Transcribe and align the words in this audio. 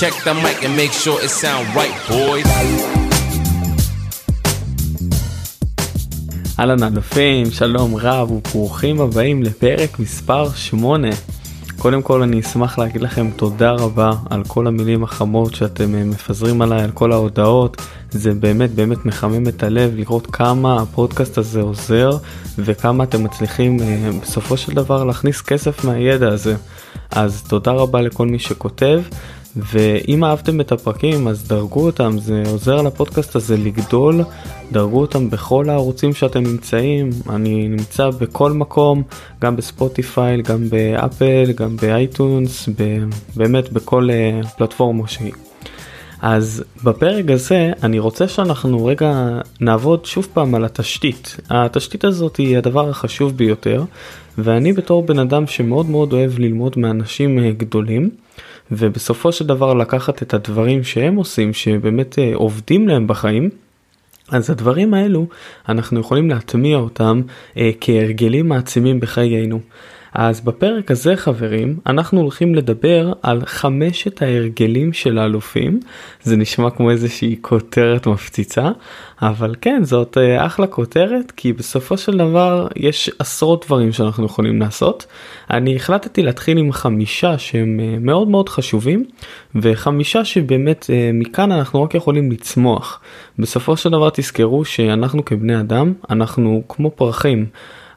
Check 0.00 0.14
the 0.24 0.34
mic 0.34 0.58
and 0.62 0.76
make 0.76 0.92
sure 0.92 1.18
it 1.24 1.30
sound 1.30 1.66
right, 1.74 1.96
boys. 2.08 2.46
אהלן 6.58 6.82
אלופים, 6.82 7.50
שלום 7.50 7.96
רב 7.96 8.30
וברוכים 8.30 9.00
הבאים 9.00 9.42
לפרק 9.42 9.98
מספר 9.98 10.50
8. 10.54 11.08
קודם 11.78 12.02
כל 12.02 12.22
אני 12.22 12.40
אשמח 12.40 12.78
להגיד 12.78 13.00
לכם 13.02 13.30
תודה 13.36 13.70
רבה 13.70 14.10
על 14.30 14.42
כל 14.48 14.66
המילים 14.66 15.04
החמות 15.04 15.54
שאתם 15.54 15.94
אה, 15.94 16.04
מפזרים 16.04 16.62
עליי, 16.62 16.82
על 16.82 16.90
כל 16.90 17.12
ההודעות. 17.12 17.82
זה 18.10 18.34
באמת 18.34 18.70
באמת 18.70 19.06
מחמם 19.06 19.48
את 19.48 19.62
הלב 19.62 19.94
לראות 19.94 20.26
כמה 20.26 20.82
הפודקאסט 20.82 21.38
הזה 21.38 21.60
עוזר 21.60 22.10
וכמה 22.58 23.04
אתם 23.04 23.24
מצליחים 23.24 23.80
אה, 23.80 24.10
בסופו 24.22 24.56
של 24.56 24.72
דבר 24.72 25.04
להכניס 25.04 25.40
כסף 25.40 25.84
מהידע 25.84 26.28
הזה. 26.28 26.56
אז 27.10 27.42
תודה 27.48 27.72
רבה 27.72 28.00
לכל 28.00 28.26
מי 28.26 28.38
שכותב. 28.38 29.00
ואם 29.56 30.24
אהבתם 30.24 30.60
את 30.60 30.72
הפרקים 30.72 31.28
אז 31.28 31.48
דרגו 31.48 31.86
אותם 31.86 32.18
זה 32.18 32.42
עוזר 32.46 32.82
לפודקאסט 32.82 33.36
הזה 33.36 33.56
לגדול 33.56 34.20
דרגו 34.72 35.00
אותם 35.00 35.30
בכל 35.30 35.70
הערוצים 35.70 36.14
שאתם 36.14 36.42
נמצאים 36.42 37.10
אני 37.30 37.68
נמצא 37.68 38.10
בכל 38.10 38.52
מקום 38.52 39.02
גם 39.40 39.56
בספוטיפיי 39.56 40.42
גם 40.42 40.68
באפל 40.68 41.52
גם 41.56 41.76
באייטונס 41.76 42.68
באמת 43.36 43.72
בכל 43.72 44.08
uh, 44.42 44.46
פלטפורמה 44.48 45.08
שהיא. 45.08 45.32
אז 46.22 46.64
בפרק 46.84 47.30
הזה 47.30 47.72
אני 47.82 47.98
רוצה 47.98 48.28
שאנחנו 48.28 48.84
רגע 48.84 49.40
נעבוד 49.60 50.04
שוב 50.04 50.28
פעם 50.32 50.54
על 50.54 50.64
התשתית. 50.64 51.36
התשתית 51.50 52.04
הזאת 52.04 52.36
היא 52.36 52.58
הדבר 52.58 52.88
החשוב 52.88 53.36
ביותר 53.36 53.84
ואני 54.38 54.72
בתור 54.72 55.02
בן 55.02 55.18
אדם 55.18 55.46
שמאוד 55.46 55.86
מאוד 55.90 56.12
אוהב 56.12 56.38
ללמוד 56.38 56.78
מאנשים 56.78 57.38
אה, 57.38 57.50
גדולים 57.56 58.10
ובסופו 58.70 59.32
של 59.32 59.46
דבר 59.46 59.74
לקחת 59.74 60.22
את 60.22 60.34
הדברים 60.34 60.84
שהם 60.84 61.16
עושים 61.16 61.52
שבאמת 61.52 62.18
אה, 62.18 62.30
עובדים 62.34 62.88
להם 62.88 63.06
בחיים. 63.06 63.50
אז 64.28 64.50
הדברים 64.50 64.94
האלו 64.94 65.26
אנחנו 65.68 66.00
יכולים 66.00 66.30
להטמיע 66.30 66.76
אותם 66.76 67.22
אה, 67.56 67.70
כהרגלים 67.80 68.48
מעצימים 68.48 69.00
בחיינו. 69.00 69.60
אז 70.18 70.40
בפרק 70.40 70.90
הזה 70.90 71.16
חברים 71.16 71.78
אנחנו 71.86 72.20
הולכים 72.20 72.54
לדבר 72.54 73.12
על 73.22 73.42
חמשת 73.46 74.22
ההרגלים 74.22 74.92
של 74.92 75.18
האלופים 75.18 75.80
זה 76.22 76.36
נשמע 76.36 76.70
כמו 76.70 76.90
איזושהי 76.90 77.36
כותרת 77.40 78.06
מפציצה 78.06 78.70
אבל 79.22 79.54
כן 79.60 79.84
זאת 79.84 80.18
אה, 80.18 80.46
אחלה 80.46 80.66
כותרת 80.66 81.30
כי 81.30 81.52
בסופו 81.52 81.98
של 81.98 82.16
דבר 82.18 82.68
יש 82.76 83.10
עשרות 83.18 83.64
דברים 83.66 83.92
שאנחנו 83.92 84.26
יכולים 84.26 84.60
לעשות. 84.60 85.06
אני 85.50 85.76
החלטתי 85.76 86.22
להתחיל 86.22 86.58
עם 86.58 86.72
חמישה 86.72 87.38
שהם 87.38 87.80
אה, 87.80 87.96
מאוד 88.00 88.28
מאוד 88.28 88.48
חשובים 88.48 89.04
וחמישה 89.54 90.24
שבאמת 90.24 90.86
אה, 90.90 91.10
מכאן 91.14 91.52
אנחנו 91.52 91.82
רק 91.82 91.94
יכולים 91.94 92.32
לצמוח. 92.32 93.00
בסופו 93.38 93.76
של 93.76 93.90
דבר 93.90 94.10
תזכרו 94.10 94.64
שאנחנו 94.64 95.24
כבני 95.24 95.60
אדם 95.60 95.92
אנחנו 96.10 96.62
כמו 96.68 96.90
פרחים. 96.90 97.46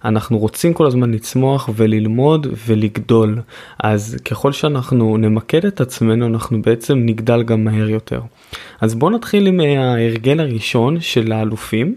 אנחנו 0.06 0.38
רוצים 0.38 0.74
כל 0.74 0.86
הזמן 0.86 1.12
לצמוח 1.12 1.70
וללמוד 1.76 2.48
ולגדול 2.68 3.40
אז 3.80 4.18
ככל 4.26 4.52
שאנחנו 4.52 5.18
נמקד 5.18 5.66
את 5.66 5.82
עצמנו 5.82 6.26
אנחנו 6.26 6.62
בעצם 6.62 6.98
נגדל 7.06 7.44
גם 7.44 7.64
מהר 7.64 7.90
יותר. 7.90 8.22
אז 8.82 8.96
בואו 8.96 9.12
נתחיל 9.12 9.48
עם 9.48 9.62
אה, 9.62 9.84
ההרגל 9.84 10.40
הראשון 10.40 11.02
של 11.02 11.32
האלופים. 11.32 11.96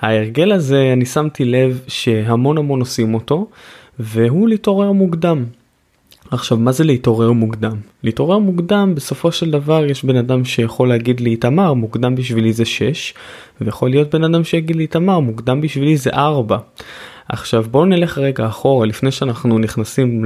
ההרגל 0.00 0.52
הזה 0.52 0.90
אני 0.92 1.06
שמתי 1.06 1.44
לב 1.44 1.80
שהמון 1.88 2.58
המון 2.58 2.80
עושים 2.80 3.14
אותו 3.14 3.46
והוא 3.98 4.48
להתעורר 4.48 4.92
מוקדם. 4.92 5.44
עכשיו 6.30 6.58
מה 6.58 6.72
זה 6.72 6.84
להתעורר 6.84 7.32
מוקדם? 7.32 7.76
להתעורר 8.02 8.38
מוקדם 8.38 8.92
בסופו 8.94 9.32
של 9.32 9.50
דבר 9.50 9.84
יש 9.84 10.04
בן 10.04 10.16
אדם 10.16 10.44
שיכול 10.44 10.88
להגיד 10.88 11.20
לי 11.20 11.30
איתמר 11.30 11.74
מוקדם 11.74 12.14
בשבילי 12.14 12.52
זה 12.52 12.64
6 12.64 13.14
ויכול 13.60 13.90
להיות 13.90 14.14
בן 14.14 14.24
אדם 14.24 14.44
שיגיד 14.44 14.76
לי 14.76 14.82
איתמר 14.82 15.20
מוקדם 15.20 15.60
בשבילי 15.60 15.96
זה 15.96 16.10
4. 16.10 16.58
עכשיו 17.34 17.64
בואו 17.70 17.84
נלך 17.84 18.18
רגע 18.18 18.46
אחורה 18.46 18.86
לפני 18.86 19.10
שאנחנו 19.10 19.58
נכנסים 19.58 20.24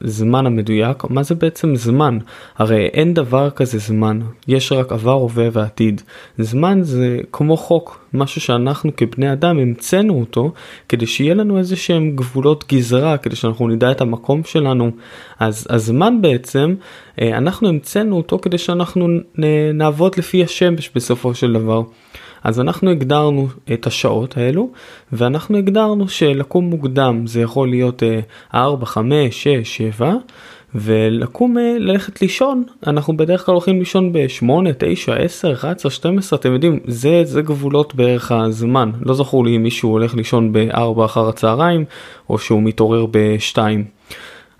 לזמן 0.00 0.46
המדויק. 0.46 1.04
מה 1.08 1.22
זה 1.22 1.34
בעצם 1.34 1.76
זמן? 1.76 2.18
הרי 2.56 2.86
אין 2.86 3.14
דבר 3.14 3.50
כזה 3.50 3.78
זמן. 3.78 4.20
יש 4.48 4.72
רק 4.72 4.92
עבר 4.92 5.12
הווה 5.12 5.48
ועתיד. 5.52 6.02
זמן 6.38 6.82
זה 6.82 7.18
כמו 7.32 7.56
חוק 7.56 8.06
משהו 8.14 8.40
שאנחנו 8.40 8.96
כבני 8.96 9.32
אדם 9.32 9.58
המצאנו 9.58 10.20
אותו 10.20 10.52
כדי 10.88 11.06
שיהיה 11.06 11.34
לנו 11.34 11.58
איזה 11.58 11.76
שהם 11.76 12.16
גבולות 12.16 12.64
גזרה 12.72 13.16
כדי 13.16 13.36
שאנחנו 13.36 13.68
נדע 13.68 13.90
את 13.90 14.00
המקום 14.00 14.44
שלנו. 14.44 14.90
אז 15.38 15.66
הזמן 15.70 16.22
בעצם 16.22 16.74
אה, 17.20 17.38
אנחנו 17.38 17.68
המצאנו 17.68 18.16
אותו 18.16 18.38
כדי 18.38 18.58
שאנחנו 18.58 19.08
נעבוד 19.74 20.12
לפי 20.18 20.44
השמש 20.44 20.90
בסופו 20.94 21.34
של 21.34 21.52
דבר. 21.52 21.82
אז 22.44 22.60
אנחנו 22.60 22.90
הגדרנו 22.90 23.48
את 23.72 23.86
השעות 23.86 24.36
האלו 24.36 24.70
ואנחנו 25.12 25.58
הגדרנו 25.58 26.08
שלקום 26.08 26.64
מוקדם 26.64 27.26
זה 27.26 27.40
יכול 27.40 27.70
להיות 27.70 28.02
4, 28.54 28.86
5, 28.86 29.42
6, 29.42 29.76
7 29.76 30.14
ולקום 30.74 31.58
אה, 31.58 31.76
ללכת 31.78 32.22
לישון. 32.22 32.64
אנחנו 32.86 33.16
בדרך 33.16 33.46
כלל 33.46 33.52
הולכים 33.52 33.78
לישון 33.78 34.12
ב-8, 34.12 34.46
9, 34.78 35.14
10, 35.14 35.52
11, 35.52 35.90
12 35.90 36.38
אתם 36.38 36.52
יודעים 36.52 36.80
זה 36.86 37.20
זה 37.24 37.42
גבולות 37.42 37.94
בערך 37.94 38.32
הזמן. 38.32 38.90
לא 39.00 39.14
זכור 39.14 39.44
לי 39.44 39.56
אם 39.56 39.62
מישהו 39.62 39.90
הולך 39.90 40.14
לישון 40.14 40.52
ב-4 40.52 41.04
אחר 41.04 41.28
הצהריים 41.28 41.84
או 42.30 42.38
שהוא 42.38 42.62
מתעורר 42.62 43.06
ב-2 43.10 43.58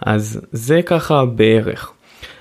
אז 0.06 0.40
זה 0.52 0.82
ככה 0.82 1.24
בערך. 1.24 1.92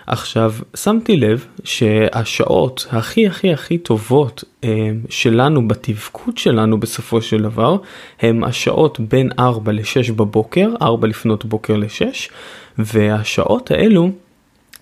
עכשיו 0.09 0.53
שמתי 0.75 1.17
לב 1.17 1.45
שהשעות 1.63 2.87
הכי 2.91 3.27
הכי 3.27 3.53
הכי 3.53 3.77
טובות 3.77 4.43
אה, 4.63 4.69
שלנו 5.09 5.67
בתפקוד 5.67 6.37
שלנו 6.37 6.79
בסופו 6.79 7.21
של 7.21 7.41
דבר 7.41 7.77
הם 8.19 8.43
השעות 8.43 8.99
בין 8.99 9.29
4 9.39 9.71
ל-6 9.71 10.11
בבוקר 10.13 10.69
4 10.81 11.07
לפנות 11.07 11.45
בוקר 11.45 11.75
ל-6 11.75 12.31
והשעות 12.77 13.71
האלו 13.71 14.09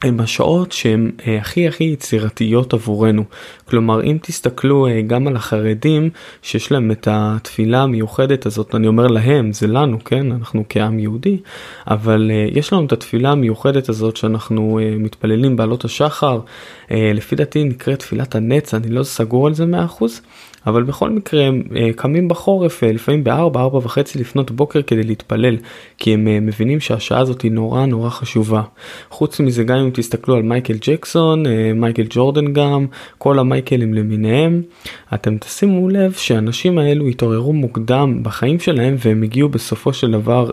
הם 0.02 0.20
השעות 0.20 0.72
שהן 0.72 1.12
אה, 1.28 1.38
הכי 1.38 1.68
הכי 1.68 1.84
יצירתיות 1.84 2.74
עבורנו. 2.74 3.24
כלומר 3.70 4.04
אם 4.04 4.18
תסתכלו 4.22 4.88
אה, 4.88 5.02
גם 5.02 5.28
על 5.28 5.36
החרדים 5.36 6.10
שיש 6.42 6.72
להם 6.72 6.92
את 6.92 7.08
התפילה 7.12 7.84
המיוחדת 7.84 8.46
הזאת 8.46 8.76
אני 8.76 8.88
אומר 8.88 9.08
להם 9.08 9.54
זה 9.54 9.68
לנו 9.68 10.04
כן 10.04 10.32
אנחנו 10.32 10.64
כעם 10.70 11.00
יהודי 11.00 11.38
אבל 11.88 12.32
אה, 12.34 12.48
יש 12.52 12.74
לנו 12.74 12.86
את 12.86 12.92
התפילה 12.92 13.32
המיוחדת 13.32 13.90
הזאת 13.90 14.18
שאנחנו 14.18 14.80
מתפללים 15.00 15.56
בעלות 15.56 15.86
השחר 15.86 16.40
לפי 16.92 17.36
דעתי 17.36 17.64
נקראת 17.64 18.00
תפילת 18.00 18.36
הנץ 18.36 18.74
אני 18.74 18.90
לא 18.90 19.04
סגור 19.04 19.48
על 19.48 19.54
זה 19.54 19.66
100% 20.00 20.04
אבל 20.68 20.84
בכל 20.84 21.10
מקרה 21.10 21.44
הם 21.44 21.64
אה, 21.76 21.90
קמים 21.96 22.28
בחורף 22.28 22.84
אה, 22.84 22.92
לפעמים 22.92 23.24
בארבע 23.24 23.62
ארבע 23.62 23.78
וחצי 23.78 24.20
לפנות 24.20 24.52
בוקר 24.52 24.82
כדי 24.82 25.04
להתפלל 25.04 25.58
כי 25.98 26.14
הם 26.14 26.28
אה, 26.28 26.40
מבינים 26.40 26.80
שהשעה 26.80 27.20
הזאת 27.20 27.42
היא 27.42 27.52
נורא 27.52 27.86
נורא 27.86 28.10
חשובה. 28.10 28.62
חוץ 29.10 29.40
מזה 29.40 29.64
גם 29.64 29.78
אם 29.78 29.90
תסתכלו 29.94 30.36
על 30.36 30.42
מייקל 30.42 30.78
ג'קסון 30.82 31.44
מייקל 31.76 32.06
ג'ורדן 32.10 32.54
גם 32.54 32.86
כל 33.18 33.40
המייקלים 33.40 33.94
למיניהם 33.94 34.62
אתם 35.14 35.38
תשימו 35.38 35.90
לב 35.90 36.12
שהאנשים 36.12 36.78
האלו 36.78 37.08
התעוררו 37.08 37.54
מוקדם 37.54 38.24
בחיים 38.24 38.60
שלהם 38.60 38.96
והם 39.00 39.24
הגיעו 39.24 39.50
בסופו 39.50 39.94
של 39.94 40.12
דבר 40.12 40.50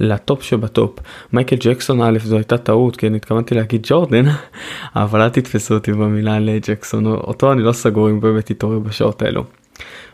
לטופ 0.00 0.42
שבטופ. 0.42 0.98
מייקל 1.32 1.56
ג'קסון 1.60 2.00
א' 2.02 2.18
זו 2.24 2.36
הייתה 2.36 2.58
טעות 2.58 2.96
כי 2.96 3.06
אני 3.06 3.16
התכוונתי 3.16 3.54
להגיד 3.54 3.86
ג'ורדן 3.88 4.24
אבל 4.94 5.20
אל 5.20 5.28
תתפסו 5.28 5.74
אותי 5.74 5.92
במילה 5.92 6.38
לג'קסון 6.38 7.06
אותו 7.06 7.52
אני 7.52 7.62
לא 7.62 7.72
סגור 7.72 8.10
אם 8.10 8.20
באמת 8.20 8.50
התעורר 8.50 8.78
בשעות 8.78 9.05
האלו. 9.22 9.44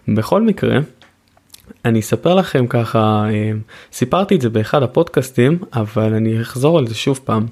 בכל 0.08 0.42
מקרה 0.42 0.78
אני 1.84 2.00
אספר 2.00 2.34
לכם 2.34 2.66
ככה 2.66 3.24
אה, 3.30 3.52
סיפרתי 3.92 4.36
את 4.36 4.40
זה 4.40 4.50
באחד 4.50 4.82
הפודקאסטים 4.82 5.58
אבל 5.72 6.14
אני 6.14 6.40
אחזור 6.42 6.78
על 6.78 6.86
זה 6.86 6.94
שוב 6.94 7.20
פעם. 7.24 7.46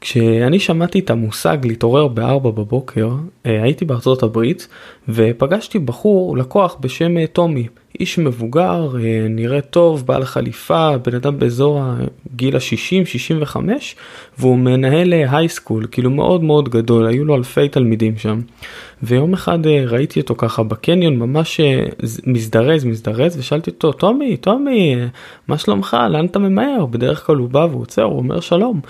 כשאני 0.00 0.60
שמעתי 0.60 0.98
את 0.98 1.10
המושג 1.10 1.58
להתעורר 1.64 2.08
ב-4 2.08 2.38
בבוקר 2.38 3.10
אה, 3.46 3.62
הייתי 3.62 3.84
בארצות 3.84 4.22
הברית 4.22 4.68
ופגשתי 5.08 5.78
בחור 5.78 6.36
לקוח 6.36 6.76
בשם 6.80 7.18
אה, 7.18 7.26
טומי 7.26 7.68
איש 8.00 8.18
מבוגר 8.18 8.96
אה, 8.96 9.26
נראה 9.28 9.60
טוב 9.60 10.06
בעל 10.06 10.24
חליפה 10.24 10.98
בן 10.98 11.14
אדם 11.14 11.38
באזור 11.38 11.80
הגיל 12.32 12.56
ה-60-65 12.56 13.56
והוא 14.38 14.58
מנהל 14.58 15.12
הייסקול 15.12 15.86
כאילו 15.90 16.10
מאוד 16.10 16.42
מאוד 16.42 16.68
גדול 16.68 17.06
היו 17.06 17.24
לו 17.24 17.34
אלפי 17.34 17.68
תלמידים 17.68 18.18
שם. 18.18 18.40
ויום 19.02 19.32
אחד 19.32 19.66
ראיתי 19.66 20.20
אותו 20.20 20.34
ככה 20.34 20.62
בקניון 20.62 21.16
ממש 21.16 21.60
מזדרז 22.26 22.84
מזדרז 22.84 23.38
ושאלתי 23.38 23.70
אותו 23.70 23.92
טומי 23.92 24.36
טומי 24.36 24.96
מה 25.48 25.58
שלומך? 25.58 25.96
לאן 26.10 26.26
אתה 26.26 26.38
ממהר? 26.38 26.86
בדרך 26.86 27.26
כלל 27.26 27.36
הוא 27.36 27.48
בא 27.48 27.66
והוא 27.70 27.82
עוצר 27.82 28.02
הוא 28.02 28.18
אומר 28.18 28.40
שלום. 28.40 28.80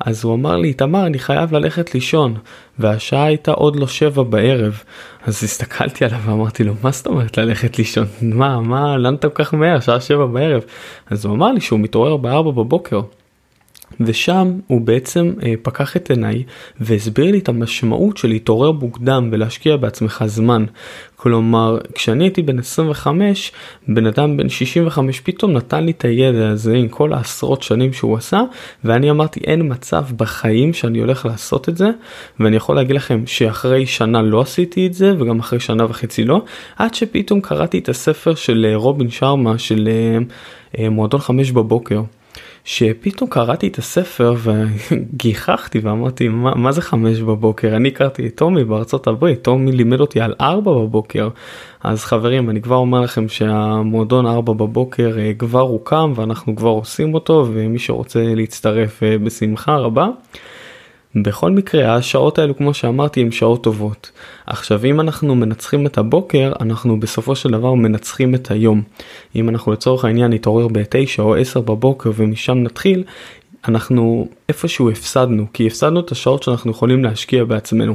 אז 0.00 0.24
הוא 0.24 0.34
אמר 0.34 0.56
לי, 0.56 0.72
תמר, 0.74 1.06
אני 1.06 1.18
חייב 1.18 1.52
ללכת 1.52 1.94
לישון, 1.94 2.34
והשעה 2.78 3.24
הייתה 3.24 3.52
עוד 3.52 3.76
לא 3.76 3.86
שבע 3.86 4.22
בערב. 4.22 4.82
אז 5.24 5.44
הסתכלתי 5.44 6.04
עליו 6.04 6.20
ואמרתי 6.24 6.64
לו, 6.64 6.74
מה 6.82 6.90
זאת 6.90 7.06
אומרת 7.06 7.38
ללכת 7.38 7.78
לישון? 7.78 8.06
מה, 8.22 8.60
מה, 8.60 8.96
לאן 8.96 9.14
אתה 9.14 9.28
כל 9.28 9.44
כך 9.44 9.54
מהר? 9.54 9.80
שעה 9.80 10.00
שבע 10.00 10.26
בערב. 10.26 10.62
אז 11.10 11.24
הוא 11.24 11.34
אמר 11.34 11.52
לי 11.52 11.60
שהוא 11.60 11.80
מתעורר 11.80 12.16
בארבע 12.16 12.50
בבוקר. 12.50 13.00
ושם 14.00 14.52
הוא 14.66 14.80
בעצם 14.80 15.32
אה, 15.42 15.54
פקח 15.62 15.96
את 15.96 16.10
עיניי 16.10 16.42
והסביר 16.80 17.30
לי 17.30 17.38
את 17.38 17.48
המשמעות 17.48 18.16
של 18.16 18.28
להתעורר 18.28 18.72
מוקדם 18.72 19.28
ולהשקיע 19.32 19.76
בעצמך 19.76 20.24
זמן. 20.26 20.64
כלומר, 21.16 21.78
כשאני 21.94 22.24
הייתי 22.24 22.42
בן 22.42 22.58
25, 22.58 23.52
בן 23.88 24.06
אדם 24.06 24.36
בן 24.36 24.48
65 24.48 25.20
פתאום 25.20 25.52
נתן 25.52 25.84
לי 25.84 25.90
את 25.90 26.04
הידע 26.04 26.48
הזה 26.48 26.74
עם 26.74 26.88
כל 26.88 27.12
העשרות 27.12 27.62
שנים 27.62 27.92
שהוא 27.92 28.16
עשה, 28.16 28.42
ואני 28.84 29.10
אמרתי 29.10 29.40
אין 29.40 29.72
מצב 29.72 30.04
בחיים 30.16 30.72
שאני 30.72 30.98
הולך 30.98 31.26
לעשות 31.26 31.68
את 31.68 31.76
זה, 31.76 31.90
ואני 32.40 32.56
יכול 32.56 32.76
להגיד 32.76 32.96
לכם 32.96 33.22
שאחרי 33.26 33.86
שנה 33.86 34.22
לא 34.22 34.40
עשיתי 34.40 34.86
את 34.86 34.94
זה, 34.94 35.12
וגם 35.18 35.38
אחרי 35.38 35.60
שנה 35.60 35.84
וחצי 35.84 36.24
לא, 36.24 36.42
עד 36.76 36.94
שפתאום 36.94 37.40
קראתי 37.40 37.78
את 37.78 37.88
הספר 37.88 38.34
של 38.34 38.66
אה, 38.68 38.76
רובין 38.76 39.10
שרמה 39.10 39.58
של 39.58 39.88
אה, 39.88 40.18
אה, 40.78 40.90
מועדון 40.90 41.20
5 41.20 41.50
בבוקר. 41.50 42.02
שפתאום 42.66 43.30
קראתי 43.30 43.68
את 43.68 43.78
הספר 43.78 44.34
וגיחכתי 44.42 45.78
ואמרתי 45.78 46.28
מה, 46.28 46.54
מה 46.54 46.72
זה 46.72 46.82
חמש 46.82 47.18
בבוקר 47.18 47.76
אני 47.76 47.88
הכרתי 47.88 48.26
את 48.26 48.34
טומי 48.34 48.64
בארצות 48.64 49.06
הברית 49.06 49.42
טומי 49.42 49.72
לימד 49.72 50.00
אותי 50.00 50.20
על 50.20 50.34
ארבע 50.40 50.72
בבוקר 50.72 51.28
אז 51.82 52.04
חברים 52.04 52.50
אני 52.50 52.62
כבר 52.62 52.76
אומר 52.76 53.00
לכם 53.00 53.28
שהמועדון 53.28 54.26
ארבע 54.26 54.52
בבוקר 54.52 55.16
אה, 55.18 55.32
כבר 55.38 55.60
הוקם 55.60 56.12
ואנחנו 56.16 56.56
כבר 56.56 56.68
עושים 56.68 57.14
אותו 57.14 57.46
ומי 57.52 57.78
שרוצה 57.78 58.22
להצטרף 58.34 59.02
אה, 59.02 59.18
בשמחה 59.18 59.76
רבה. 59.76 60.08
בכל 61.22 61.50
מקרה 61.50 61.94
השעות 61.94 62.38
האלו 62.38 62.56
כמו 62.56 62.74
שאמרתי 62.74 63.20
הן 63.20 63.30
שעות 63.30 63.64
טובות. 63.64 64.10
עכשיו 64.46 64.84
אם 64.84 65.00
אנחנו 65.00 65.34
מנצחים 65.34 65.86
את 65.86 65.98
הבוקר 65.98 66.52
אנחנו 66.60 67.00
בסופו 67.00 67.36
של 67.36 67.50
דבר 67.50 67.74
מנצחים 67.74 68.34
את 68.34 68.50
היום. 68.50 68.82
אם 69.36 69.48
אנחנו 69.48 69.72
לצורך 69.72 70.04
העניין 70.04 70.32
נתעורר 70.32 70.68
ב-9 70.68 71.18
או 71.18 71.34
10 71.34 71.60
בבוקר 71.60 72.10
ומשם 72.16 72.62
נתחיל 72.62 73.04
אנחנו 73.68 74.28
איפשהו 74.48 74.90
הפסדנו 74.90 75.46
כי 75.52 75.66
הפסדנו 75.66 76.00
את 76.00 76.12
השעות 76.12 76.42
שאנחנו 76.42 76.70
יכולים 76.70 77.04
להשקיע 77.04 77.44
בעצמנו. 77.44 77.94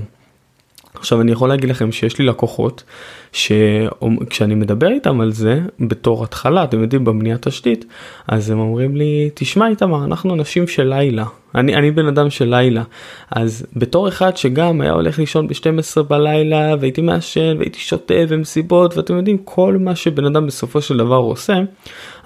עכשיו 0.96 1.22
אני 1.22 1.32
יכול 1.32 1.50
להגיד 1.50 1.70
לכם 1.70 1.92
שיש 1.92 2.20
לי 2.20 2.26
לקוחות 2.26 2.84
שכשאני 3.32 4.56
מדבר 4.56 4.88
איתם 4.88 5.22
על 5.22 5.32
זה 5.32 5.60
בתור 5.80 6.24
התחלה 6.24 6.64
אתם 6.64 6.82
יודעים 6.82 7.04
בבניית 7.04 7.48
תשתית 7.48 7.86
אז 8.28 8.50
הם 8.50 8.60
אומרים 8.60 8.96
לי 8.96 9.30
תשמע 9.34 9.68
איתמר 9.68 10.06
אנחנו 10.06 10.34
אנשים 10.34 10.68
של 10.68 10.84
לילה. 10.84 11.26
אני 11.56 11.76
אני 11.76 11.92
בן 11.92 12.08
אדם 12.08 12.30
של 12.30 12.56
לילה. 12.56 12.84
אז 13.32 13.66
בתור 13.76 14.08
אחד 14.08 14.38
שגם 14.38 14.82
היה 14.82 14.92
הולך 14.92 15.20
לישון 15.20 15.48
ב-12 15.48 16.02
בלילה 16.02 16.76
והייתי 16.80 17.02
מעשן 17.02 17.56
והייתי 17.58 17.80
שותה 17.80 18.14
ומסיבות 18.28 18.98
ואתם 18.98 19.18
יודעים 19.18 19.38
כל 19.38 19.78
מה 19.80 19.96
שבן 19.96 20.26
אדם 20.26 20.48
בסופו 20.48 20.82
של 20.82 20.98
דבר 20.98 21.16
עושה 21.16 21.54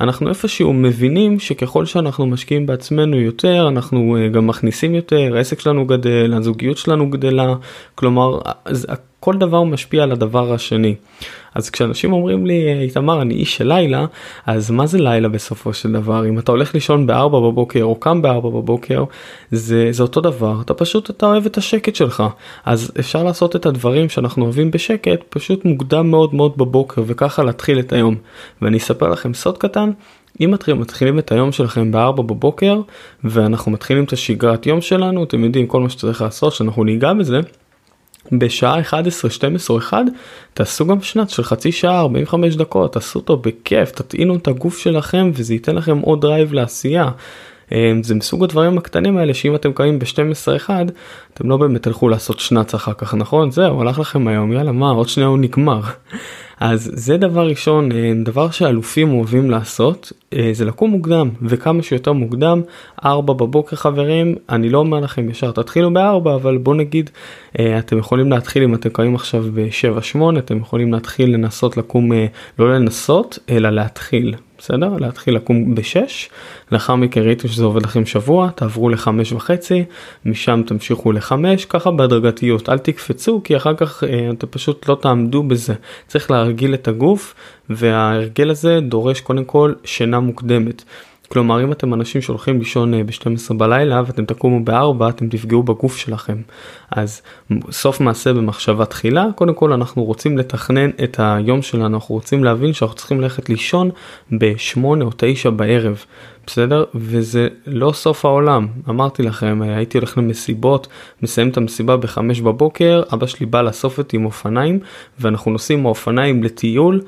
אנחנו 0.02 0.30
איפשהו 0.30 0.74
מבינים 0.74 1.40
שככל 1.40 1.86
שאנחנו 1.86 2.26
משקיעים 2.26 2.66
בעצמנו 2.66 3.20
יותר 3.20 3.68
אנחנו 3.68 4.18
אה, 4.18 4.28
גם 4.28 4.48
מכניסים 4.48 4.96
יותר 4.96 5.36
העסק 5.36 5.60
שלנו 5.60 5.86
גדל 5.86 6.34
הזוגיות 6.34 6.78
שלנו 6.78 7.10
גדלה 7.10 7.56
כלומר 7.96 8.40
כל 9.20 9.38
דבר 9.38 9.64
משפיע 9.64 10.04
על 10.04 10.12
הדבר 10.12 10.54
השני. 10.54 10.96
אז 11.56 11.70
כשאנשים 11.70 12.14
אומרים 12.14 12.46
לי 12.46 12.74
איתמר 12.82 13.22
אני 13.22 13.34
איש 13.34 13.58
של 13.58 13.68
לילה 13.68 14.06
אז 14.46 14.72
מה 14.72 14.86
זה 14.86 14.98
לילה 14.98 15.30
בסופו 15.30 15.74
של 15.74 15.92
דבר? 15.92 16.28
אם 16.28 16.40
אתה 16.40 16.52
הולך 16.52 16.74
לישון 16.74 17.08
ב-4 17.08 17.28
בבוקר 17.30 17.84
או 17.84 17.96
קם 17.96 18.22
ב-4 18.22 18.42
בבוקר 18.42 19.04
זה, 19.52 19.88
זה 19.92 20.04
אותו 20.04 20.22
דבר. 20.22 20.62
אתה 20.62 20.74
פשוט 20.74 21.10
אתה 21.10 21.26
אוהב 21.26 21.46
את 21.46 21.58
השקט 21.58 21.96
שלך. 21.96 22.24
אז 22.66 22.92
אפשר 23.00 23.24
לעשות 23.24 23.56
את 23.56 23.66
הדברים 23.66 24.10
שאנחנו 24.10 24.44
אוהבים 24.44 24.72
בשקט 24.72 25.20
פשוט 25.30 25.66
מוקדם 25.66 26.12
מאוד 26.12 26.36
מאוד 26.36 26.58
בבוקר 26.58 27.04
וככה 27.06 27.44
להתחיל 27.44 27.80
את 27.80 27.94
היום. 27.94 28.16
ואני 28.62 28.78
אספר 28.78 29.10
לכם 29.10 29.34
סוד 29.34 29.58
קטן 29.58 29.92
אם 30.42 30.54
אתם 30.54 30.80
מתחילים 30.80 31.20
את 31.20 31.32
היום 31.32 31.52
שלכם 31.52 31.92
ב-4 31.92 32.12
בבוקר 32.22 32.82
ואנחנו 33.24 33.72
מתחילים 33.72 34.04
את 34.04 34.14
השגרת 34.14 34.66
יום 34.66 34.82
שלנו 34.82 35.24
אתם 35.24 35.44
יודעים 35.44 35.68
כל 35.68 35.82
מה 35.82 35.90
שצריך 35.90 36.22
לעשות 36.22 36.54
שאנחנו 36.54 36.84
ניגע 36.84 37.14
בזה. 37.14 37.40
בשעה 38.32 38.80
11, 38.82 39.32
12 39.32 39.76
או 39.76 39.82
1 39.82 39.98
תעשו 40.54 40.88
גם 40.88 41.02
שנ"צ 41.02 41.30
של 41.30 41.44
חצי 41.44 41.72
שעה 41.72 42.00
45 42.00 42.56
דקות 42.56 42.94
תעשו 42.94 43.20
אותו 43.20 43.38
בכיף 43.38 43.92
תטעינו 43.92 44.36
את 44.36 44.48
הגוף 44.48 44.78
שלכם 44.78 45.32
וזה 45.34 45.54
ייתן 45.54 45.76
לכם 45.76 46.00
עוד 46.00 46.22
drive 46.22 46.54
לעשייה. 46.54 47.12
אמ, 47.72 48.04
זה 48.04 48.16
מסוג 48.16 48.44
הדברים 48.44 48.78
הקטנים 48.78 49.18
האלה 49.18 49.34
שאם 49.34 49.56
אתם 49.56 49.74
קמים 49.74 50.00
ב-12 50.00 50.56
1 50.56 50.86
אתם 51.34 51.50
לא 51.50 51.58
באמת 51.58 51.84
תלכו 51.84 52.10
לעשות 52.10 52.40
שנ"צ 52.40 52.74
אחר 52.74 52.94
כך 52.94 53.14
נכון 53.14 53.52
זהו 53.52 53.82
הלך 53.82 54.00
לכם 54.00 54.28
היום 54.28 54.54
יאללה 54.54 54.72
מה 54.72 54.90
עוד 54.90 55.10
שנייה 55.10 55.30
הוא 55.30 55.38
נגמר. 55.38 55.82
אז 56.60 56.92
זה 56.94 57.18
דבר 57.18 57.48
ראשון 57.48 57.92
אה, 57.92 58.12
דבר 58.24 58.52
שאלופים 58.52 59.14
אוהבים 59.14 59.52
לעשות 59.52 60.12
אה, 60.34 60.50
זה 60.54 60.66
לקום 60.66 60.92
מוקדם 60.92 61.30
וכמה 61.42 61.84
שיותר 61.84 62.14
מוקדם 62.14 62.62
4 63.06 63.34
בבוקר 63.34 63.76
חברים 63.76 64.36
אני 64.50 64.70
לא 64.70 64.78
אומר 64.78 65.00
לכם 65.00 65.30
ישר 65.30 65.52
תתחילו 65.52 65.94
ב-4 65.94 66.36
אבל 66.36 66.58
בוא 66.58 66.76
נגיד 66.76 67.10
אה, 67.60 67.80
אתם 67.80 67.98
יכולים 67.98 68.32
להתחיל 68.32 68.64
אם 68.64 68.76
אתם 68.76 68.90
קמים 68.90 69.16
עכשיו 69.16 69.46
ב-7-8 69.54 70.40
אתם 70.40 70.58
יכולים 70.58 70.94
להתחיל 70.94 71.34
לנסות 71.34 71.78
לקום 71.78 72.12
לא 72.60 72.76
לנסות 72.76 73.40
אלא 73.50 73.70
להתחיל 73.70 74.36
בסדר? 74.58 74.90
להתחיל 75.00 75.36
לקום 75.36 75.76
ב-6, 75.76 75.98
לאחר 76.72 76.96
מכן 76.96 77.22
ראיתם 77.22 77.48
שזה 77.48 77.64
עובד 77.64 77.84
לכם 77.84 78.06
שבוע, 78.06 78.50
תעברו 78.56 78.90
ל-5 78.90 79.08
וחצי, 79.36 79.84
משם 80.26 80.62
תמשיכו 80.68 81.12
ל-5, 81.12 81.32
ככה 81.70 81.92
בהדרגתיות, 81.92 82.70
אל 82.70 82.78
תקפצו 82.78 83.42
כי 83.44 83.58
אחר 83.58 83.74
כך 83.74 84.04
אה, 84.04 84.30
אתם 84.32 84.48
פשוט 84.48 84.90
לא 84.90 84.98
תעמדו 85.02 85.44
בזה, 85.44 85.74
צריך 86.08 86.32
להרגיל 86.46 86.74
את 86.74 86.88
הגוף 86.88 87.36
וההרגל 87.70 88.50
הזה 88.50 88.80
דורש 88.80 89.22
קודם 89.22 89.46
כל 89.46 89.74
שינה 89.84 90.20
מוקדמת. 90.20 90.84
כלומר 91.28 91.64
אם 91.64 91.72
אתם 91.72 91.94
אנשים 91.94 92.22
שהולכים 92.22 92.60
לישון 92.60 92.94
אה, 92.94 93.04
ב-12 93.04 93.54
בלילה 93.54 94.02
ואתם 94.06 94.26
תקומו 94.26 94.66
ב-4 94.66 95.10
אתם 95.10 95.30
תפגעו 95.30 95.64
בגוף 95.64 95.98
שלכם. 95.98 96.38
אז 96.92 97.22
סוף 97.72 98.00
מעשה 98.00 98.34
במחשבה 98.34 98.86
תחילה. 98.86 99.26
קודם 99.36 99.54
כל 99.54 99.74
אנחנו 99.74 100.04
רוצים 100.04 100.38
לתכנן 100.38 100.90
את 101.04 101.20
היום 101.20 101.62
שלנו. 101.62 101.96
אנחנו 101.96 102.16
רוצים 102.16 102.44
להבין 102.44 102.74
שאנחנו 102.74 102.96
צריכים 102.96 103.22
ללכת 103.22 103.50
לישון 103.50 103.90
ב-8 104.32 104.84
או 104.84 105.10
9 105.18 105.50
בערב. 105.50 106.06
בסדר? 106.48 106.84
וזה 106.96 107.48
לא 107.68 107.92
סוף 107.92 108.26
העולם. 108.26 108.68
אמרתי 108.90 109.24
לכם 109.24 109.62
הייתי 109.62 109.98
הולך 109.98 110.18
למסיבות 110.18 110.88
מסיים 111.22 111.50
את 111.50 111.58
המסיבה 111.58 111.98
בחמש 111.98 112.42
בבוקר 112.42 113.04
אבא 113.14 113.28
שלי 113.28 113.46
בא 113.46 113.62
לאסוף 113.62 113.98
אותי 113.98 114.18
עם 114.18 114.26
אופניים 114.26 114.80
ואנחנו 115.20 115.52
נוסעים 115.52 115.84
מאופניים 115.84 116.44
לטיול. 116.44 117.02
אה, 117.02 117.06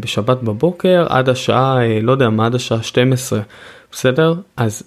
בשבת 0.00 0.42
בבוקר 0.42 1.06
עד 1.08 1.28
השעה 1.28 1.82
אה, 1.82 2.00
לא 2.02 2.12
יודע 2.12 2.30
מה 2.30 2.46
עד 2.46 2.54
השעה 2.54 2.82
12 2.82 3.40
בסדר? 3.92 4.34
אז 4.56 4.82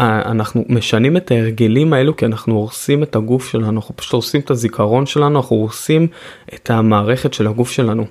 אה, 0.00 0.22
אנחנו 0.30 0.64
משנים 0.68 1.16
את 1.16 1.30
ההרגלים 1.30 1.92
האלו 1.92 2.16
כי 2.16 2.26
אנחנו 2.26 2.54
הורסים 2.54 3.02
את 3.02 3.16
הגוף 3.16 3.48
שלנו 3.48 3.68
אנחנו 3.68 3.96
פשוט 3.96 4.12
הורסים 4.12 4.40
את 4.40 4.50
הזיכרון 4.50 5.06
שלנו 5.06 5.38
אנחנו 5.38 5.56
הורסים 5.56 6.06
את 6.54 6.70
המערכת 6.70 7.34
של 7.34 7.46
הגוף 7.46 7.70
שלנו. 7.70 8.06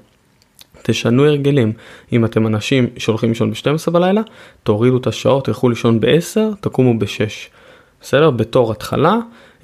תשנו 0.84 1.26
הרגלים. 1.26 1.74
אם 2.14 2.26
אתם 2.26 2.48
אנשים 2.48 2.88
שהולכים 2.98 3.30
לישון 3.30 3.52
ב-12 3.52 3.92
בלילה 3.92 4.22
תורידו 4.64 4.98
את 4.98 5.08
השעות 5.08 5.46
תלכו 5.46 5.70
לישון 5.70 6.00
ב-10 6.00 6.40
תקומו 6.62 7.00
ב-6 7.00 7.50
בסדר? 8.02 8.32
בתור 8.32 8.72
התחלה 8.72 9.14
אה, 9.14 9.20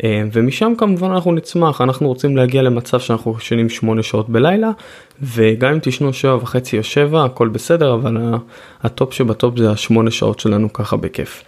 ומשם 0.06 0.74
כמובן 0.77 1.12
אנחנו 1.12 1.32
נצמח 1.32 1.82
אנחנו 1.82 2.08
רוצים 2.08 2.38
להגיע 2.38 2.62
למצב 2.62 3.00
שאנחנו 3.00 3.36
ישנים 3.38 3.70
8 3.70 4.04
שעות 4.04 4.30
בלילה 4.30 4.72
וגם 5.22 5.74
אם 5.74 5.80
תישנו 5.82 6.13
7 6.13 6.36
וחצי 6.36 6.77
או 6.77 6.84
7 6.84 7.25
הכל 7.25 7.48
בסדר 7.48 7.94
אבל 7.94 8.18
הטופ 8.84 9.13
שבטופ 9.13 9.58
זה 9.58 9.72
השמונה 9.72 10.12
שעות 10.12 10.39
שלנו 10.39 10.74
ככה 10.74 10.98
בכיף. 10.98 11.44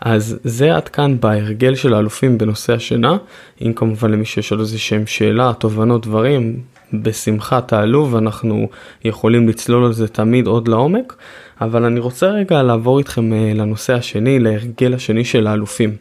אז 0.00 0.38
זה 0.44 0.76
עד 0.76 0.88
כאן 0.88 1.16
בהרגל 1.20 1.74
של 1.74 1.94
האלופים 1.94 2.38
בנושא 2.38 2.72
השינה 2.72 3.16
אם 3.62 3.72
כמובן 3.72 4.10
למי 4.10 4.24
שיש 4.24 4.52
עוד 4.52 4.60
איזה 4.60 4.78
שהם 4.78 5.06
שאלה 5.06 5.52
תובנות 5.58 6.06
דברים 6.06 6.60
בשמחה 6.92 7.60
תעלו 7.60 8.08
ואנחנו 8.10 8.68
יכולים 9.04 9.48
לצלול 9.48 9.84
על 9.84 9.92
זה 9.92 10.08
תמיד 10.08 10.46
עוד 10.46 10.68
לעומק 10.68 11.16
אבל 11.60 11.84
אני 11.84 12.00
רוצה 12.00 12.26
רגע 12.26 12.62
לעבור 12.62 12.98
איתכם 12.98 13.32
אה, 13.32 13.52
לנושא 13.54 13.94
השני 13.94 14.38
להרגל 14.38 14.94
השני 14.94 15.24
של 15.24 15.46
האלופים. 15.46 15.96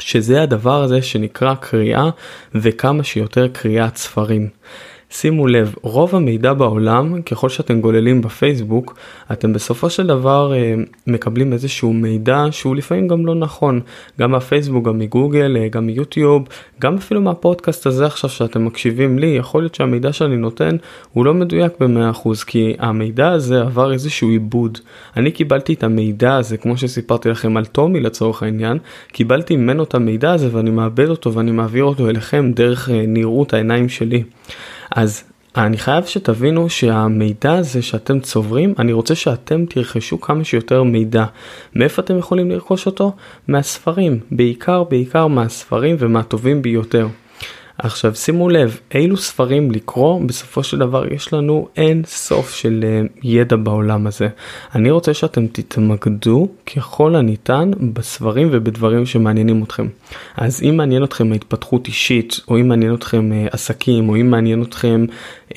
שזה 0.00 0.42
הדבר 0.42 0.82
הזה 0.82 1.02
שנקרא 1.02 1.54
קריאה 1.54 2.10
וכמה 2.54 3.04
שיותר 3.04 3.48
קריאת 3.48 3.96
ספרים. 3.96 4.48
שימו 5.10 5.46
לב, 5.46 5.74
רוב 5.82 6.14
המידע 6.14 6.52
בעולם, 6.52 7.22
ככל 7.22 7.48
שאתם 7.48 7.80
גוללים 7.80 8.22
בפייסבוק, 8.22 8.98
אתם 9.32 9.52
בסופו 9.52 9.90
של 9.90 10.06
דבר 10.06 10.52
אה, 10.54 10.74
מקבלים 11.06 11.52
איזשהו 11.52 11.92
מידע 11.92 12.44
שהוא 12.50 12.76
לפעמים 12.76 13.08
גם 13.08 13.26
לא 13.26 13.34
נכון. 13.34 13.80
גם 14.20 14.30
מהפייסבוק, 14.30 14.86
גם 14.86 14.98
מגוגל, 14.98 15.56
אה, 15.60 15.68
גם 15.68 15.86
מיוטיוב, 15.86 16.48
גם 16.80 16.96
אפילו 16.96 17.20
מהפודקאסט 17.20 17.86
הזה 17.86 18.06
עכשיו 18.06 18.30
שאתם 18.30 18.64
מקשיבים 18.64 19.18
לי, 19.18 19.26
יכול 19.26 19.62
להיות 19.62 19.74
שהמידע 19.74 20.12
שאני 20.12 20.36
נותן 20.36 20.76
הוא 21.12 21.24
לא 21.24 21.34
מדויק 21.34 21.72
ב-100% 21.80 22.44
כי 22.46 22.74
המידע 22.78 23.28
הזה 23.28 23.60
עבר 23.60 23.92
איזשהו 23.92 24.28
עיבוד. 24.28 24.78
אני 25.16 25.30
קיבלתי 25.30 25.74
את 25.74 25.82
המידע 25.82 26.36
הזה, 26.36 26.56
כמו 26.56 26.76
שסיפרתי 26.76 27.28
לכם 27.28 27.56
על 27.56 27.64
טומי 27.64 28.00
לצורך 28.00 28.42
העניין, 28.42 28.78
קיבלתי 29.12 29.56
ממנו 29.56 29.82
את 29.82 29.94
המידע 29.94 30.32
הזה 30.32 30.48
ואני 30.52 30.70
מאבד 30.70 31.08
אותו 31.08 31.34
ואני 31.34 31.50
מעביר 31.50 31.84
אותו 31.84 32.08
אליכם 32.08 32.52
דרך 32.54 32.90
אה, 32.90 33.04
נראות 33.06 33.54
העיניים 33.54 33.88
שלי. 33.88 34.22
אז 34.90 35.24
אני 35.56 35.78
חייב 35.78 36.04
שתבינו 36.04 36.70
שהמידע 36.70 37.52
הזה 37.52 37.82
שאתם 37.82 38.20
צוברים, 38.20 38.74
אני 38.78 38.92
רוצה 38.92 39.14
שאתם 39.14 39.66
תרכשו 39.66 40.20
כמה 40.20 40.44
שיותר 40.44 40.82
מידע. 40.82 41.24
מאיפה 41.74 42.02
אתם 42.02 42.18
יכולים 42.18 42.50
לרכוש 42.50 42.86
אותו? 42.86 43.12
מהספרים, 43.48 44.20
בעיקר 44.30 44.84
בעיקר 44.84 45.26
מהספרים 45.26 45.96
ומהטובים 45.98 46.62
ביותר. 46.62 47.08
עכשיו 47.78 48.14
שימו 48.14 48.48
לב 48.48 48.80
אילו 48.94 49.16
ספרים 49.16 49.70
לקרוא 49.70 50.20
בסופו 50.26 50.62
של 50.62 50.78
דבר 50.78 51.12
יש 51.14 51.32
לנו 51.32 51.68
אין 51.76 52.02
סוף 52.06 52.54
של 52.54 52.84
uh, 52.84 53.20
ידע 53.22 53.56
בעולם 53.56 54.06
הזה. 54.06 54.28
אני 54.74 54.90
רוצה 54.90 55.14
שאתם 55.14 55.46
תתמקדו 55.46 56.48
ככל 56.66 57.14
הניתן 57.16 57.70
בספרים 57.92 58.48
ובדברים 58.52 59.06
שמעניינים 59.06 59.62
אתכם. 59.62 59.86
אז 60.36 60.62
אם 60.62 60.76
מעניין 60.76 61.04
אתכם 61.04 61.32
ההתפתחות 61.32 61.86
אישית 61.86 62.40
או 62.48 62.56
אם 62.56 62.68
מעניין 62.68 62.94
אתכם 62.94 63.30
uh, 63.32 63.54
עסקים 63.54 64.08
או 64.08 64.16
אם 64.16 64.30
מעניין 64.30 64.62
אתכם 64.62 65.04
uh, 65.50 65.54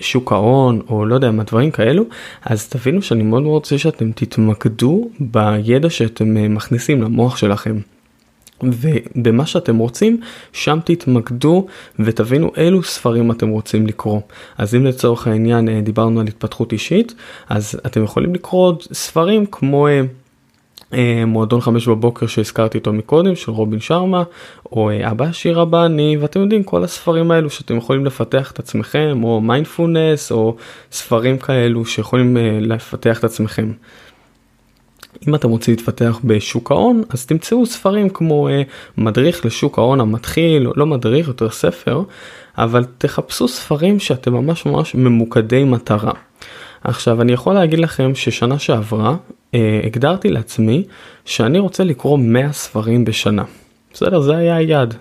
שוק 0.00 0.32
ההון 0.32 0.80
או 0.88 1.06
לא 1.06 1.14
יודע 1.14 1.30
מה 1.30 1.42
דברים 1.42 1.70
כאלו 1.70 2.04
אז 2.44 2.68
תבינו 2.68 3.02
שאני 3.02 3.22
מאוד 3.22 3.42
רוצה 3.42 3.78
שאתם 3.78 4.12
תתמקדו 4.12 5.10
בידע 5.20 5.90
שאתם 5.90 6.36
uh, 6.36 6.48
מכניסים 6.48 7.02
למוח 7.02 7.36
שלכם. 7.36 7.78
ובמה 8.62 9.46
שאתם 9.46 9.76
רוצים 9.76 10.20
שם 10.52 10.78
תתמקדו 10.84 11.66
ותבינו 11.98 12.50
אילו 12.56 12.82
ספרים 12.82 13.30
אתם 13.30 13.48
רוצים 13.48 13.86
לקרוא. 13.86 14.20
אז 14.58 14.74
אם 14.74 14.86
לצורך 14.86 15.26
העניין 15.26 15.68
אה, 15.68 15.80
דיברנו 15.80 16.20
על 16.20 16.26
התפתחות 16.26 16.72
אישית 16.72 17.14
אז 17.48 17.80
אתם 17.86 18.04
יכולים 18.04 18.34
לקרוא 18.34 18.72
ספרים 18.92 19.46
כמו 19.46 19.88
אה, 19.88 20.02
אה, 20.94 21.24
מועדון 21.26 21.60
חמש 21.60 21.88
בבוקר 21.88 22.26
שהזכרתי 22.26 22.78
אותו 22.78 22.92
מקודם 22.92 23.34
של 23.36 23.50
רובין 23.50 23.80
שרמה 23.80 24.22
או 24.72 24.90
אבא 25.10 25.24
עשיר 25.24 25.62
אבא 25.62 25.86
אני 25.86 26.16
ואתם 26.20 26.40
יודעים 26.40 26.62
כל 26.62 26.84
הספרים 26.84 27.30
האלו 27.30 27.50
שאתם 27.50 27.76
יכולים 27.76 28.04
לפתח 28.04 28.50
את 28.50 28.58
עצמכם 28.58 29.20
או 29.24 29.40
מיינדפולנס 29.40 30.32
או 30.32 30.56
ספרים 30.92 31.38
כאלו 31.38 31.84
שיכולים 31.84 32.36
לפתח 32.60 33.18
את 33.18 33.24
עצמכם. 33.24 33.72
אם 35.28 35.34
אתם 35.34 35.50
רוצים 35.50 35.74
להתפתח 35.74 36.20
בשוק 36.24 36.70
ההון 36.70 37.02
אז 37.10 37.26
תמצאו 37.26 37.66
ספרים 37.66 38.08
כמו 38.08 38.48
אה, 38.48 38.62
מדריך 38.98 39.46
לשוק 39.46 39.78
ההון 39.78 40.00
המתחיל 40.00 40.68
לא 40.76 40.86
מדריך 40.86 41.28
יותר 41.28 41.50
ספר 41.50 42.02
אבל 42.58 42.84
תחפשו 42.98 43.48
ספרים 43.48 43.98
שאתם 43.98 44.32
ממש 44.32 44.66
ממש 44.66 44.94
ממוקדי 44.94 45.64
מטרה. 45.64 46.12
עכשיו 46.84 47.22
אני 47.22 47.32
יכול 47.32 47.54
להגיד 47.54 47.78
לכם 47.78 48.14
ששנה 48.14 48.58
שעברה 48.58 49.16
אה, 49.54 49.80
הגדרתי 49.84 50.28
לעצמי 50.28 50.84
שאני 51.24 51.58
רוצה 51.58 51.84
לקרוא 51.84 52.18
100 52.18 52.52
ספרים 52.52 53.04
בשנה. 53.04 53.44
בסדר 53.92 54.20
זה 54.20 54.36
היה 54.36 54.56
היעד 54.56 54.94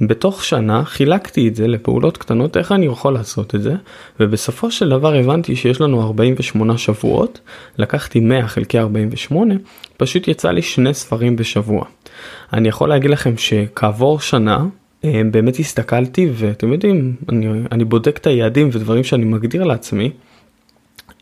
בתוך 0.00 0.44
שנה 0.44 0.84
חילקתי 0.84 1.48
את 1.48 1.54
זה 1.54 1.68
לפעולות 1.68 2.16
קטנות 2.16 2.56
איך 2.56 2.72
אני 2.72 2.86
יכול 2.86 3.14
לעשות 3.14 3.54
את 3.54 3.62
זה 3.62 3.74
ובסופו 4.20 4.70
של 4.70 4.88
דבר 4.88 5.14
הבנתי 5.14 5.56
שיש 5.56 5.80
לנו 5.80 6.02
48 6.02 6.78
שבועות 6.78 7.40
לקחתי 7.78 8.20
100 8.20 8.48
חלקי 8.48 8.78
48 8.78 9.54
פשוט 9.96 10.28
יצא 10.28 10.50
לי 10.50 10.62
שני 10.62 10.94
ספרים 10.94 11.36
בשבוע. 11.36 11.84
אני 12.52 12.68
יכול 12.68 12.88
להגיד 12.88 13.10
לכם 13.10 13.36
שכעבור 13.36 14.20
שנה 14.20 14.64
אה, 15.04 15.22
באמת 15.30 15.56
הסתכלתי 15.58 16.30
ואתם 16.34 16.72
יודעים 16.72 17.16
אני, 17.28 17.46
אני 17.72 17.84
בודק 17.84 18.18
את 18.18 18.26
היעדים 18.26 18.68
ודברים 18.72 19.04
שאני 19.04 19.24
מגדיר 19.24 19.64
לעצמי. 19.64 20.10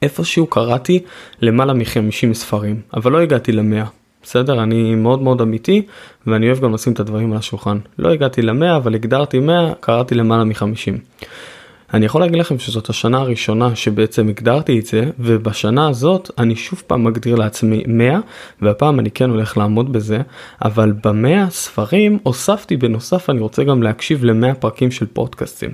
איפשהו 0.03 0.47
קראתי 0.47 1.01
למעלה 1.41 1.75
מ-50 1.75 2.33
ספרים 2.35 2.81
אבל 2.95 3.13
לא 3.13 3.21
הגעתי 3.21 3.53
למאה 3.53 3.85
בסדר 4.29 4.63
אני 4.63 4.95
מאוד 4.95 5.23
מאוד 5.23 5.41
אמיתי 5.41 5.83
ואני 6.27 6.47
אוהב 6.47 6.61
גם 6.61 6.75
לשים 6.75 6.93
את 6.93 7.01
הדברים 7.01 7.33
על 7.33 7.39
השולחן 7.39 7.79
לא 7.99 8.09
הגעתי 8.09 8.43
למאה 8.43 8.77
אבל 8.77 8.95
הגדרתי 8.95 9.39
100 9.39 9.73
קראתי 9.81 10.15
למעלה 10.15 10.45
מחמישים. 10.45 10.99
אני 11.95 12.07
יכול 12.07 12.21
להגיד 12.21 12.39
לכם 12.39 12.59
שזאת 12.59 12.89
השנה 12.89 13.19
הראשונה 13.19 13.77
שבעצם 13.77 14.29
הגדרתי 14.29 14.79
את 14.79 14.87
זה 14.87 15.11
ובשנה 15.19 15.89
הזאת 15.89 16.31
אני 16.39 16.57
שוב 16.57 16.83
פעם 16.87 17.05
מגדיר 17.05 17.35
לעצמי 17.37 17.85
100 17.87 18.19
והפעם 18.63 19.01
אני 19.01 19.11
כן 19.11 19.31
הולך 19.31 19.57
לעמוד 19.57 19.93
בזה 19.93 20.21
אבל 20.65 20.93
במאה 21.05 21.51
ספרים 21.51 22.19
הוספתי 22.23 22.77
בנוסף 22.77 23.31
אני 23.31 23.41
רוצה 23.41 23.65
גם 23.65 23.83
להקשיב 23.83 24.25
למאה 24.25 24.55
פרקים 24.55 24.91
של 24.91 25.07
פודקאסטים. 25.07 25.71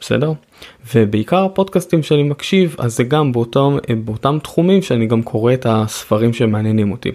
בסדר? 0.00 0.32
ובעיקר 0.94 1.44
הפודקאסטים 1.44 2.02
שאני 2.02 2.22
מקשיב 2.22 2.76
אז 2.78 2.96
זה 2.96 3.04
גם 3.04 3.32
באותם, 3.32 3.76
באותם 4.04 4.38
תחומים 4.42 4.82
שאני 4.82 5.06
גם 5.06 5.22
קורא 5.22 5.54
את 5.54 5.66
הספרים 5.68 6.32
שמעניינים 6.32 6.92
אותי. 6.92 7.10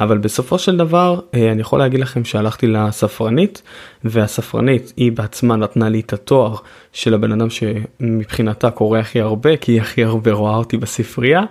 אבל 0.00 0.18
בסופו 0.18 0.58
של 0.58 0.76
דבר 0.76 1.20
אה, 1.34 1.52
אני 1.52 1.60
יכול 1.60 1.78
להגיד 1.78 2.00
לכם 2.00 2.24
שהלכתי 2.24 2.66
לספרנית 2.66 3.62
והספרנית 4.04 4.92
היא 4.96 5.12
בעצמה 5.12 5.56
נתנה 5.56 5.88
לי 5.88 6.00
את 6.00 6.12
התואר 6.12 6.54
של 6.92 7.14
הבן 7.14 7.32
אדם 7.32 7.48
שמבחינתה 7.50 8.70
קורא 8.70 8.98
הכי 8.98 9.20
הרבה 9.20 9.56
כי 9.56 9.72
היא 9.72 9.80
הכי 9.80 10.04
הרבה 10.04 10.32
רואה 10.32 10.56
אותי 10.56 10.76
בספרייה 10.76 11.42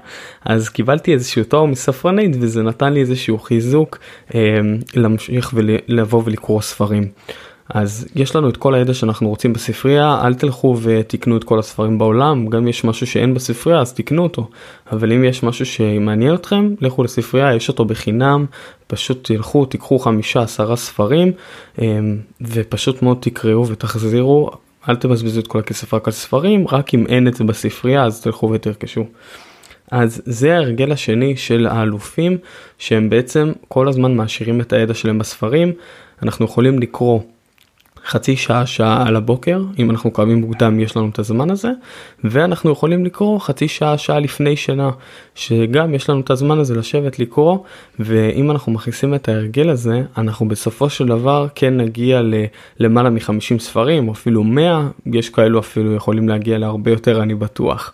אז 0.45 0.69
קיבלתי 0.69 1.13
איזשהו 1.13 1.43
תואר 1.43 1.65
מספרנית 1.65 2.35
וזה 2.39 2.63
נתן 2.63 2.93
לי 2.93 2.99
איזשהו 2.99 3.39
חיזוק 3.39 3.97
אה, 4.35 4.39
להמשיך 4.95 5.51
ולבוא 5.53 6.21
ולקרוא 6.25 6.61
ספרים. 6.61 7.07
אז 7.69 8.07
יש 8.15 8.35
לנו 8.35 8.49
את 8.49 8.57
כל 8.57 8.75
הידע 8.75 8.93
שאנחנו 8.93 9.29
רוצים 9.29 9.53
בספרייה 9.53 10.21
אל 10.23 10.33
תלכו 10.33 10.77
ותקנו 10.81 11.37
את 11.37 11.43
כל 11.43 11.59
הספרים 11.59 11.97
בעולם 11.97 12.47
גם 12.47 12.67
יש 12.67 12.83
משהו 12.83 13.07
שאין 13.07 13.33
בספרייה 13.33 13.79
אז 13.79 13.93
תקנו 13.93 14.23
אותו. 14.23 14.49
אבל 14.91 15.13
אם 15.13 15.23
יש 15.23 15.43
משהו 15.43 15.65
שמעניין 15.65 16.35
אתכם 16.35 16.73
לכו 16.81 17.03
לספרייה 17.03 17.55
יש 17.55 17.69
אותו 17.69 17.85
בחינם 17.85 18.45
פשוט 18.87 19.27
תלכו 19.31 19.65
תיקחו 19.65 19.99
חמישה 19.99 20.41
עשרה 20.41 20.75
ספרים 20.75 21.31
אמ, 21.81 22.17
ופשוט 22.41 23.01
מאוד 23.01 23.17
תקראו 23.19 23.67
ותחזירו. 23.67 24.49
אל 24.89 24.95
תבזבזו 24.95 25.39
את 25.39 25.47
כל 25.47 25.59
הכסף 25.59 25.93
רק 25.93 26.07
על 26.07 26.13
ספרים 26.13 26.65
רק 26.71 26.93
אם 26.93 27.05
אין 27.07 27.27
את 27.27 27.33
זה 27.33 27.43
בספרייה 27.43 28.03
אז 28.03 28.21
תלכו 28.21 28.49
ותרכשו. 28.51 29.05
אז 29.91 30.21
זה 30.25 30.55
ההרגל 30.55 30.91
השני 30.91 31.37
של 31.37 31.67
האלופים 31.67 32.37
שהם 32.77 33.09
בעצם 33.09 33.51
כל 33.67 33.87
הזמן 33.87 34.15
מעשירים 34.15 34.61
את 34.61 34.73
הידע 34.73 34.93
שלהם 34.93 35.19
בספרים. 35.19 35.73
אנחנו 36.23 36.45
יכולים 36.45 36.79
לקרוא 36.79 37.19
חצי 38.07 38.35
שעה 38.35 38.65
שעה 38.65 39.07
על 39.07 39.15
הבוקר 39.15 39.61
אם 39.79 39.91
אנחנו 39.91 40.11
קמים 40.11 40.41
מוקדם 40.41 40.79
יש 40.79 40.97
לנו 40.97 41.09
את 41.09 41.19
הזמן 41.19 41.49
הזה 41.49 41.71
ואנחנו 42.23 42.71
יכולים 42.71 43.05
לקרוא 43.05 43.39
חצי 43.39 43.67
שעה 43.67 43.97
שעה 43.97 44.19
לפני 44.19 44.55
שינה 44.55 44.89
שגם 45.35 45.93
יש 45.93 46.09
לנו 46.09 46.19
את 46.19 46.29
הזמן 46.29 46.59
הזה 46.59 46.75
לשבת 46.75 47.19
לקרוא 47.19 47.57
ואם 47.99 48.51
אנחנו 48.51 48.71
מכניסים 48.71 49.13
את 49.15 49.29
ההרגל 49.29 49.69
הזה 49.69 50.01
אנחנו 50.17 50.47
בסופו 50.47 50.89
של 50.89 51.05
דבר 51.05 51.47
כן 51.55 51.77
נגיע 51.77 52.21
למעלה 52.79 53.09
מ-50 53.09 53.59
ספרים 53.59 54.07
או 54.07 54.13
אפילו 54.13 54.43
100 54.43 54.87
יש 55.13 55.29
כאלו 55.29 55.59
אפילו 55.59 55.95
יכולים 55.95 56.29
להגיע 56.29 56.57
להרבה 56.57 56.91
יותר 56.91 57.23
אני 57.23 57.35
בטוח. 57.35 57.93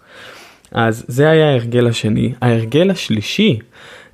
אז 0.72 1.06
זה 1.08 1.30
היה 1.30 1.50
ההרגל 1.50 1.88
השני 1.88 2.34
ההרגל 2.42 2.92
השלישי 2.92 3.60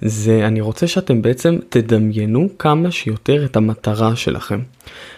זה 0.02 0.48
אני 0.48 0.62
רוצה 0.62 0.88
שאתם 0.88 1.22
בעצם 1.22 1.58
תדמיינו 1.70 2.50
כמה 2.60 2.92
שיותר 2.92 3.46
את 3.46 3.58
המטרה 3.58 4.16
שלכם. 4.16 4.60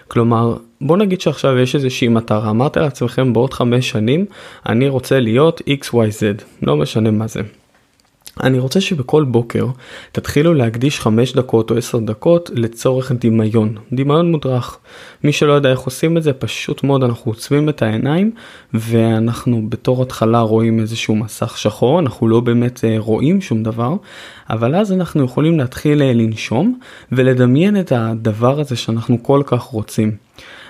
כלומר 0.07 0.57
בוא 0.81 0.97
נגיד 0.97 1.21
שעכשיו 1.21 1.57
יש 1.57 1.75
איזושהי 1.75 2.07
מטרה 2.07 2.49
אמרת 2.49 2.77
לעצמכם 2.77 3.33
בעוד 3.33 3.53
חמש 3.53 3.89
שנים 3.89 4.25
אני 4.65 4.89
רוצה 4.89 5.19
להיות 5.19 5.61
xyz 5.69 6.43
לא 6.61 6.77
משנה 6.77 7.11
מה 7.11 7.27
זה. 7.27 7.41
אני 8.43 8.59
רוצה 8.59 8.81
שבכל 8.81 9.23
בוקר 9.23 9.65
תתחילו 10.11 10.53
להקדיש 10.53 10.99
5 10.99 11.33
דקות 11.33 11.71
או 11.71 11.77
10 11.77 11.99
דקות 11.99 12.49
לצורך 12.53 13.11
דמיון, 13.11 13.75
דמיון 13.93 14.31
מודרך. 14.31 14.77
מי 15.23 15.31
שלא 15.33 15.53
יודע 15.53 15.71
איך 15.71 15.79
עושים 15.79 16.17
את 16.17 16.23
זה, 16.23 16.33
פשוט 16.33 16.83
מאוד 16.83 17.03
אנחנו 17.03 17.31
עוצמים 17.31 17.69
את 17.69 17.81
העיניים 17.81 18.31
ואנחנו 18.73 19.69
בתור 19.69 20.01
התחלה 20.01 20.39
רואים 20.39 20.79
איזשהו 20.79 21.15
מסך 21.15 21.57
שחור, 21.57 21.99
אנחנו 21.99 22.27
לא 22.27 22.39
באמת 22.39 22.83
אה, 22.83 22.95
רואים 22.97 23.41
שום 23.41 23.63
דבר, 23.63 23.95
אבל 24.49 24.75
אז 24.75 24.91
אנחנו 24.91 25.23
יכולים 25.23 25.57
להתחיל 25.57 26.01
אה, 26.01 26.13
לנשום 26.13 26.79
ולדמיין 27.11 27.79
את 27.79 27.91
הדבר 27.95 28.59
הזה 28.59 28.75
שאנחנו 28.75 29.23
כל 29.23 29.41
כך 29.45 29.61
רוצים. 29.61 30.15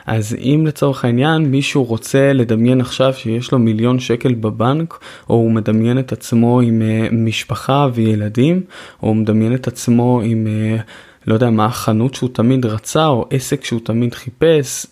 אז 0.06 0.36
אם 0.40 0.64
לצורך 0.68 1.06
העניין 1.06 1.42
מישהו 1.42 1.84
רוצה 1.84 2.34
לדמיין 2.34 2.82
עכשיו 2.82 3.14
שיש 3.14 3.52
לו 3.52 3.60
מיליון 3.60 4.00
שקל 4.00 4.34
בבנק, 4.34 5.00
או 5.30 5.36
הוא 5.36 5.52
מדמיין 5.52 6.00
את 6.00 6.12
עצמו 6.12 6.62
עם 6.62 6.82
uh, 6.82 7.14
משפחה 7.14 7.88
וילדים, 7.94 8.62
או 9.04 9.08
הוא 9.08 9.16
מדמיין 9.16 9.56
את 9.56 9.68
עצמו 9.68 10.22
עם... 10.24 10.48
uh, 10.78 10.82
לא 11.28 11.34
יודע 11.34 11.50
מה 11.50 11.66
החנות 11.66 12.16
שהוא 12.16 12.30
תמיד 12.34 12.66
רצה 12.66 13.08
או 13.08 13.26
עסק 13.30 13.64
שהוא 13.66 13.80
תמיד 13.84 14.14
חיפש. 14.14 14.86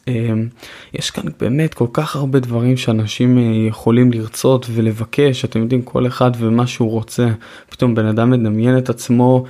יש 0.93 1.11
כאן 1.11 1.23
באמת 1.39 1.73
כל 1.73 1.87
כך 1.93 2.15
הרבה 2.15 2.39
דברים 2.39 2.77
שאנשים 2.77 3.37
יכולים 3.67 4.11
לרצות 4.11 4.65
ולבקש, 4.71 5.45
אתם 5.45 5.59
יודעים 5.59 5.81
כל 5.81 6.07
אחד 6.07 6.31
ומה 6.37 6.67
שהוא 6.67 6.91
רוצה. 6.91 7.27
פתאום 7.69 7.95
בן 7.95 8.05
אדם 8.05 8.29
מדמיין 8.29 8.77
את 8.77 8.89
עצמו 8.89 9.43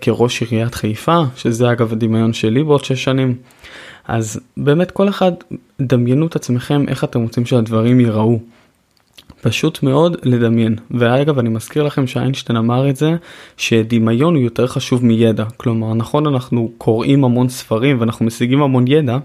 כראש 0.00 0.42
עיריית 0.42 0.74
חיפה, 0.74 1.22
שזה 1.36 1.72
אגב 1.72 1.92
הדמיון 1.92 2.32
שלי 2.32 2.64
בעוד 2.64 2.84
שש 2.84 3.04
שנים. 3.04 3.36
אז 4.08 4.40
באמת 4.56 4.90
כל 4.90 5.08
אחד 5.08 5.32
דמיינו 5.80 6.26
את 6.26 6.36
עצמכם 6.36 6.88
איך 6.88 7.04
אתם 7.04 7.22
רוצים 7.22 7.46
שהדברים 7.46 8.00
ייראו. 8.00 8.38
פשוט 9.42 9.82
מאוד 9.82 10.16
לדמיין 10.22 10.76
ואגב 10.90 11.38
אני 11.38 11.48
מזכיר 11.48 11.82
לכם 11.82 12.06
שאיינשטיין 12.06 12.56
אמר 12.56 12.90
את 12.90 12.96
זה 12.96 13.16
שדמיון 13.56 14.34
הוא 14.34 14.42
יותר 14.42 14.66
חשוב 14.66 15.04
מידע 15.04 15.44
כלומר 15.56 15.94
נכון 15.94 16.26
אנחנו 16.26 16.70
קוראים 16.78 17.24
המון 17.24 17.48
ספרים 17.48 18.00
ואנחנו 18.00 18.26
משיגים 18.26 18.62
המון 18.62 18.84
ידע 18.88 19.18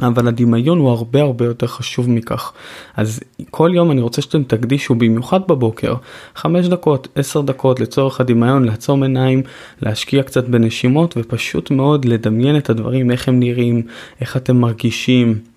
אבל 0.00 0.28
הדמיון 0.28 0.78
הוא 0.78 0.90
הרבה 0.90 1.20
הרבה 1.20 1.44
יותר 1.44 1.66
חשוב 1.66 2.10
מכך. 2.10 2.52
אז 2.96 3.20
כל 3.50 3.70
יום 3.74 3.90
אני 3.90 4.00
רוצה 4.00 4.22
שאתם 4.22 4.42
תקדישו 4.42 4.94
במיוחד 4.94 5.40
בבוקר 5.48 5.94
5 6.34 6.66
דקות 6.66 7.08
10 7.14 7.40
דקות 7.40 7.80
לצורך 7.80 8.20
הדמיון 8.20 8.64
לעצום 8.64 9.02
עיניים 9.02 9.42
להשקיע 9.82 10.22
קצת 10.22 10.48
בנשימות 10.48 11.14
ופשוט 11.16 11.70
מאוד 11.70 12.04
לדמיין 12.04 12.56
את 12.56 12.70
הדברים 12.70 13.10
איך 13.10 13.28
הם 13.28 13.40
נראים 13.40 13.82
איך 14.20 14.36
אתם 14.36 14.56
מרגישים. 14.56 15.53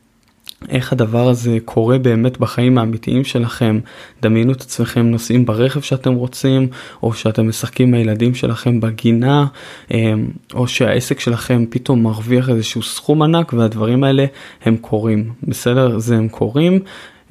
איך 0.69 0.93
הדבר 0.93 1.29
הזה 1.29 1.57
קורה 1.65 1.97
באמת 1.97 2.37
בחיים 2.37 2.77
האמיתיים 2.77 3.23
שלכם. 3.23 3.79
דמיינו 4.21 4.51
את 4.51 4.61
עצמכם 4.61 5.05
נוסעים 5.05 5.45
ברכב 5.45 5.81
שאתם 5.81 6.13
רוצים, 6.13 6.67
או 7.03 7.13
שאתם 7.13 7.49
משחקים 7.49 7.87
עם 7.87 7.93
הילדים 7.93 8.35
שלכם 8.35 8.79
בגינה, 8.79 9.45
אמ, 9.91 10.27
או 10.53 10.67
שהעסק 10.67 11.19
שלכם 11.19 11.65
פתאום 11.69 12.03
מרוויח 12.03 12.49
איזשהו 12.49 12.83
סכום 12.83 13.21
ענק 13.21 13.53
והדברים 13.53 14.03
האלה 14.03 14.25
הם 14.65 14.77
קורים. 14.77 15.31
בסדר? 15.43 15.99
זה 15.99 16.15
הם 16.15 16.29
קורים. 16.29 16.79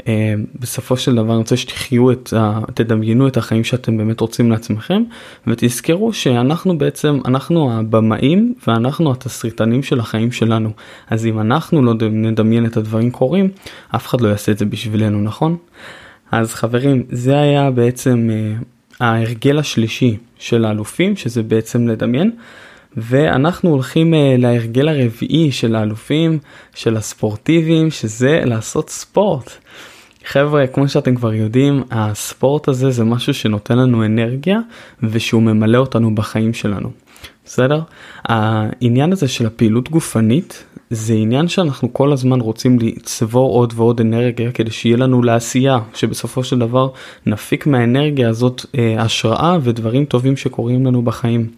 אה, 0.08 0.34
בסופו 0.60 0.96
של 0.96 1.14
דבר 1.14 1.30
אני 1.30 1.38
רוצה 1.38 1.56
שתחיו 1.56 2.12
את 2.12 2.32
ה... 2.32 2.60
תדמיינו 2.74 3.28
את 3.28 3.36
החיים 3.36 3.64
שאתם 3.64 3.96
באמת 3.96 4.20
רוצים 4.20 4.50
לעצמכם 4.50 5.02
ותזכרו 5.46 6.12
שאנחנו 6.12 6.78
בעצם 6.78 7.20
אנחנו 7.24 7.72
הבמאים 7.72 8.54
ואנחנו 8.66 9.12
התסריטנים 9.12 9.82
של 9.82 10.00
החיים 10.00 10.32
שלנו 10.32 10.70
אז 11.10 11.26
אם 11.26 11.40
אנחנו 11.40 11.82
לא 11.82 11.94
נדמיין 12.10 12.66
את 12.66 12.76
הדברים 12.76 13.10
קורים 13.10 13.48
אף 13.94 14.06
אחד 14.06 14.20
לא 14.20 14.28
יעשה 14.28 14.52
את 14.52 14.58
זה 14.58 14.64
בשבילנו 14.64 15.22
נכון? 15.22 15.56
אז 16.32 16.54
חברים 16.54 17.02
זה 17.10 17.38
היה 17.38 17.70
בעצם 17.70 18.30
uh, 18.30 18.64
ההרגל 19.00 19.58
השלישי 19.58 20.16
של 20.38 20.64
האלופים 20.64 21.16
שזה 21.16 21.42
בעצם 21.42 21.88
לדמיין. 21.88 22.30
ואנחנו 22.96 23.70
הולכים 23.70 24.14
uh, 24.14 24.16
להרגל 24.38 24.88
הרביעי 24.88 25.52
של 25.52 25.74
האלופים, 25.74 26.38
של 26.74 26.96
הספורטיביים, 26.96 27.90
שזה 27.90 28.40
לעשות 28.44 28.90
ספורט. 28.90 29.50
חבר'ה, 30.24 30.66
כמו 30.66 30.88
שאתם 30.88 31.14
כבר 31.14 31.34
יודעים, 31.34 31.82
הספורט 31.90 32.68
הזה 32.68 32.90
זה 32.90 33.04
משהו 33.04 33.34
שנותן 33.34 33.78
לנו 33.78 34.04
אנרגיה 34.04 34.58
ושהוא 35.02 35.42
ממלא 35.42 35.78
אותנו 35.78 36.14
בחיים 36.14 36.54
שלנו. 36.54 36.90
בסדר? 37.44 37.80
העניין 38.24 39.12
הזה 39.12 39.28
של 39.28 39.46
הפעילות 39.46 39.90
גופנית 39.90 40.64
זה 40.90 41.14
עניין 41.14 41.48
שאנחנו 41.48 41.92
כל 41.92 42.12
הזמן 42.12 42.40
רוצים 42.40 42.78
לצבור 42.78 43.52
עוד 43.52 43.72
ועוד 43.76 44.00
אנרגיה 44.00 44.52
כדי 44.52 44.70
שיהיה 44.70 44.96
לנו 44.96 45.22
לעשייה, 45.22 45.78
שבסופו 45.94 46.44
של 46.44 46.58
דבר 46.58 46.88
נפיק 47.26 47.66
מהאנרגיה 47.66 48.28
הזאת 48.28 48.66
אה, 48.78 49.02
השראה 49.02 49.58
ודברים 49.62 50.04
טובים 50.04 50.36
שקורים 50.36 50.86
לנו 50.86 51.02
בחיים. 51.02 51.48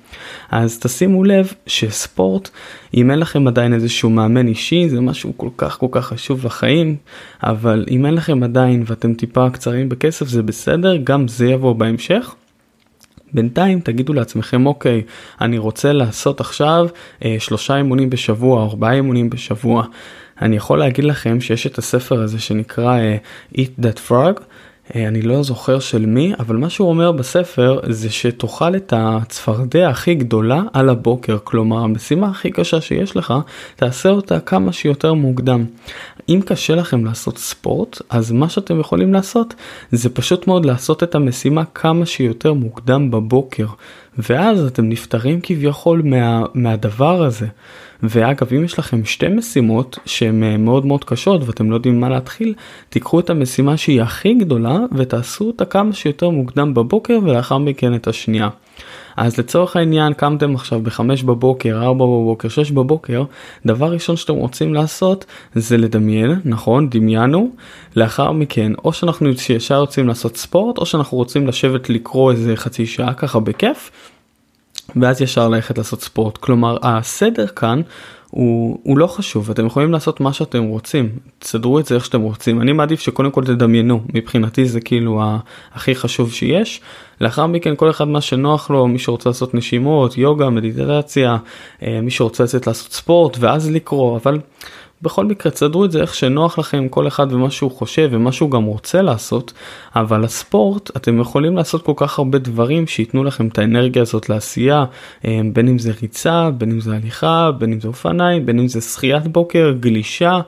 אז 0.50 0.78
תשימו 0.78 1.24
לב 1.24 1.52
שספורט, 1.66 2.50
אם 2.94 3.10
אין 3.10 3.18
לכם 3.18 3.46
עדיין 3.46 3.74
איזשהו 3.74 4.10
מאמן 4.10 4.48
אישי, 4.48 4.88
זה 4.88 5.00
משהו 5.00 5.32
כל 5.36 5.48
כך 5.56 5.78
כל 5.78 5.88
כך 5.90 6.06
חשוב 6.06 6.46
לחיים, 6.46 6.96
אבל 7.42 7.84
אם 7.90 8.06
אין 8.06 8.14
לכם 8.14 8.42
עדיין 8.42 8.84
ואתם 8.86 9.14
טיפה 9.14 9.50
קצרים 9.50 9.88
בכסף 9.88 10.28
זה 10.28 10.42
בסדר, 10.42 10.96
גם 11.04 11.28
זה 11.28 11.46
יבוא 11.46 11.72
בהמשך. 11.72 12.34
בינתיים 13.32 13.80
תגידו 13.80 14.12
לעצמכם 14.12 14.66
אוקיי 14.66 15.02
אני 15.40 15.58
רוצה 15.58 15.92
לעשות 15.92 16.40
עכשיו 16.40 16.86
אה, 17.24 17.36
שלושה 17.38 17.76
אימונים 17.76 18.10
בשבוע 18.10 18.62
ארבעה 18.62 18.92
אימונים 18.92 19.30
בשבוע. 19.30 19.84
אני 20.42 20.56
יכול 20.56 20.78
להגיד 20.78 21.04
לכם 21.04 21.40
שיש 21.40 21.66
את 21.66 21.78
הספר 21.78 22.22
הזה 22.22 22.38
שנקרא 22.38 22.98
אה, 22.98 23.16
Eat 23.54 23.82
That 23.82 24.10
Frog 24.10 24.40
אה, 24.96 25.08
אני 25.08 25.22
לא 25.22 25.42
זוכר 25.42 25.78
של 25.78 26.06
מי, 26.06 26.32
אבל 26.38 26.56
מה 26.56 26.70
שהוא 26.70 26.88
אומר 26.88 27.12
בספר 27.12 27.80
זה 27.88 28.10
שתאכל 28.10 28.76
את 28.76 28.92
הצפרדע 28.96 29.88
הכי 29.88 30.14
גדולה 30.14 30.62
על 30.72 30.88
הבוקר, 30.88 31.38
כלומר 31.44 31.78
המשימה 31.78 32.28
הכי 32.28 32.50
קשה 32.50 32.80
שיש 32.80 33.16
לך, 33.16 33.34
תעשה 33.76 34.08
אותה 34.08 34.40
כמה 34.40 34.72
שיותר 34.72 35.14
מוקדם. 35.14 35.64
אם 36.28 36.40
קשה 36.46 36.74
לכם 36.74 37.04
לעשות 37.04 37.38
ספורט, 37.38 38.02
אז 38.10 38.32
מה 38.32 38.48
שאתם 38.48 38.80
יכולים 38.80 39.14
לעשות 39.14 39.54
זה 39.92 40.08
פשוט 40.08 40.46
מאוד 40.46 40.64
לעשות 40.64 41.02
את 41.02 41.14
המשימה 41.14 41.64
כמה 41.64 42.06
שיותר 42.06 42.52
מוקדם 42.52 43.10
בבוקר, 43.10 43.66
ואז 44.18 44.66
אתם 44.66 44.88
נפטרים 44.88 45.40
כביכול 45.42 46.02
מה, 46.04 46.42
מהדבר 46.54 47.22
הזה. 47.22 47.46
ואגב 48.02 48.48
אם 48.56 48.64
יש 48.64 48.78
לכם 48.78 49.04
שתי 49.04 49.28
משימות 49.28 49.98
שהן 50.06 50.42
אה, 50.42 50.56
מאוד 50.56 50.86
מאוד 50.86 51.04
קשות 51.04 51.40
ואתם 51.46 51.70
לא 51.70 51.76
יודעים 51.76 52.00
מה 52.00 52.08
להתחיל 52.08 52.54
תיקחו 52.88 53.20
את 53.20 53.30
המשימה 53.30 53.76
שהיא 53.76 54.02
הכי 54.02 54.34
גדולה 54.34 54.78
ותעשו 54.92 55.44
אותה 55.44 55.64
כמה 55.64 55.92
שיותר 55.92 56.30
מוקדם 56.30 56.74
בבוקר 56.74 57.18
ולאחר 57.22 57.58
מכן 57.58 57.94
את 57.94 58.06
השנייה. 58.06 58.48
אז 59.16 59.38
לצורך 59.38 59.76
העניין 59.76 60.12
קמתם 60.12 60.54
עכשיו 60.54 60.80
בחמש 60.80 61.22
בבוקר, 61.22 61.82
ארבע 61.82 62.04
בבוקר, 62.04 62.48
שש 62.48 62.70
בבוקר, 62.70 63.24
דבר 63.66 63.92
ראשון 63.92 64.16
שאתם 64.16 64.34
רוצים 64.34 64.74
לעשות 64.74 65.24
זה 65.54 65.76
לדמיין, 65.76 66.40
נכון, 66.44 66.90
דמיינו, 66.90 67.50
לאחר 67.96 68.32
מכן 68.32 68.72
או 68.84 68.92
שאנחנו 68.92 69.28
ישר 69.48 69.80
רוצים 69.80 70.08
לעשות 70.08 70.36
ספורט 70.36 70.78
או 70.78 70.86
שאנחנו 70.86 71.16
רוצים 71.16 71.46
לשבת 71.46 71.90
לקרוא 71.90 72.32
איזה 72.32 72.56
חצי 72.56 72.86
שעה 72.86 73.14
ככה 73.14 73.40
בכיף 73.40 73.90
ואז 74.96 75.22
ישר 75.22 75.48
ללכת 75.48 75.78
לעשות 75.78 76.02
ספורט. 76.02 76.36
כלומר 76.36 76.76
הסדר 76.82 77.46
כאן 77.46 77.82
הוא, 78.30 78.78
הוא 78.82 78.98
לא 78.98 79.06
חשוב. 79.06 79.50
אתם 79.50 79.66
יכולים 79.66 79.92
לעשות 79.92 80.20
מה 80.20 80.32
שאתם 80.32 80.64
רוצים. 80.64 81.08
תסדרו 81.38 81.78
את 81.78 81.86
זה 81.86 81.94
איך 81.94 82.04
שאתם 82.04 82.20
רוצים. 82.20 82.60
אני 82.60 82.72
מעדיף 82.72 83.00
שקודם 83.00 83.30
כל 83.30 83.44
תדמיינו. 83.44 84.00
מבחינתי 84.14 84.64
זה 84.64 84.80
כאילו 84.80 85.22
הכי 85.72 85.94
חשוב 85.94 86.32
שיש. 86.32 86.80
לאחר 87.20 87.46
מכן 87.46 87.76
כל 87.76 87.90
אחד 87.90 88.08
מה 88.08 88.20
שנוח 88.20 88.70
לו 88.70 88.86
מי 88.86 88.98
שרוצה 88.98 89.28
לעשות 89.28 89.54
נשימות 89.54 90.18
יוגה 90.18 90.50
מדיטציה 90.50 91.36
אה, 91.82 92.00
מי 92.02 92.10
שרוצה 92.10 92.44
לצאת 92.44 92.66
לעשות 92.66 92.92
ספורט 92.92 93.36
ואז 93.40 93.70
לקרוא. 93.70 94.16
אבל 94.16 94.38
בכל 95.02 95.24
מקרה 95.24 95.52
תסדרו 95.52 95.84
את 95.84 95.92
זה 95.92 96.00
איך 96.00 96.14
שנוח 96.14 96.58
לכם 96.58 96.88
כל 96.88 97.08
אחד 97.08 97.32
ומה 97.32 97.50
שהוא 97.50 97.70
חושב 97.70 98.08
ומה 98.12 98.32
שהוא 98.32 98.50
גם 98.50 98.64
רוצה 98.64 99.02
לעשות 99.02 99.52
אבל 99.96 100.24
הספורט 100.24 100.96
אתם 100.96 101.20
יכולים 101.20 101.56
לעשות 101.56 101.84
כל 101.84 101.92
כך 101.96 102.18
הרבה 102.18 102.38
דברים 102.38 102.86
שייתנו 102.86 103.24
לכם 103.24 103.46
את 103.46 103.58
האנרגיה 103.58 104.02
הזאת 104.02 104.28
לעשייה 104.28 104.84
אה, 105.24 105.40
בין 105.52 105.68
אם 105.68 105.78
זה 105.78 105.92
ריצה 106.02 106.50
בין 106.50 106.70
אם 106.70 106.80
זה 106.80 106.96
הליכה 106.96 107.50
בין 107.58 107.72
אם 107.72 107.80
זה 107.80 107.88
אופניים 107.88 108.46
בין 108.46 108.58
אם 108.58 108.68
זה 108.68 108.80
שחיית 108.80 109.26
בוקר 109.26 109.72
גלישה. 109.80 110.40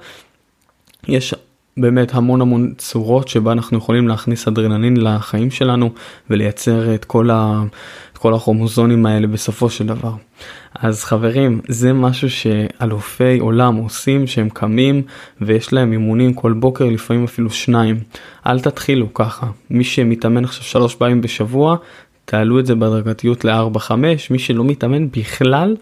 יש 1.08 1.34
באמת 1.76 2.14
המון 2.14 2.40
המון 2.40 2.74
צורות 2.78 3.28
שבה 3.28 3.52
אנחנו 3.52 3.78
יכולים 3.78 4.08
להכניס 4.08 4.48
אדרנלין 4.48 4.96
לחיים 4.96 5.50
שלנו 5.50 5.90
ולייצר 6.30 6.94
את 6.94 7.04
כל, 7.04 7.30
כל 8.20 8.34
הכרומוזונים 8.34 9.06
האלה 9.06 9.26
בסופו 9.26 9.70
של 9.70 9.86
דבר. 9.86 10.12
אז 10.74 11.04
חברים 11.04 11.60
זה 11.68 11.92
משהו 11.92 12.30
שאלופי 12.30 13.38
עולם 13.38 13.76
עושים 13.76 14.26
שהם 14.26 14.48
קמים 14.48 15.02
ויש 15.40 15.72
להם 15.72 15.92
אימונים 15.92 16.34
כל 16.34 16.52
בוקר 16.52 16.84
לפעמים 16.84 17.24
אפילו 17.24 17.50
שניים. 17.50 18.00
אל 18.46 18.60
תתחילו 18.60 19.14
ככה 19.14 19.46
מי 19.70 19.84
שמתאמן 19.84 20.44
עכשיו 20.44 20.64
שלוש 20.64 20.94
פעמים 20.94 21.20
בשבוע 21.20 21.76
תעלו 22.24 22.60
את 22.60 22.66
זה 22.66 22.74
בהדרגתיות 22.74 23.44
ל-4-5 23.44 23.92
מי 24.30 24.38
שלא 24.38 24.64
מתאמן 24.64 25.10
בכלל 25.10 25.76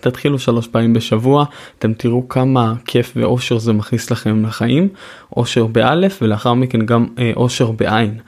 תתחילו 0.00 0.38
שלוש 0.38 0.66
פעמים 0.66 0.92
בשבוע 0.92 1.44
אתם 1.78 1.92
תראו 1.92 2.28
כמה 2.28 2.74
כיף 2.84 3.12
ואושר 3.16 3.58
זה 3.58 3.72
מכניס 3.72 4.10
לכם 4.10 4.44
לחיים 4.44 4.88
אושר 5.36 5.66
באלף 5.66 6.18
ולאחר 6.22 6.54
מכן 6.54 6.86
גם 6.86 7.06
אה, 7.18 7.32
אושר 7.36 7.70
בעין. 7.70 8.18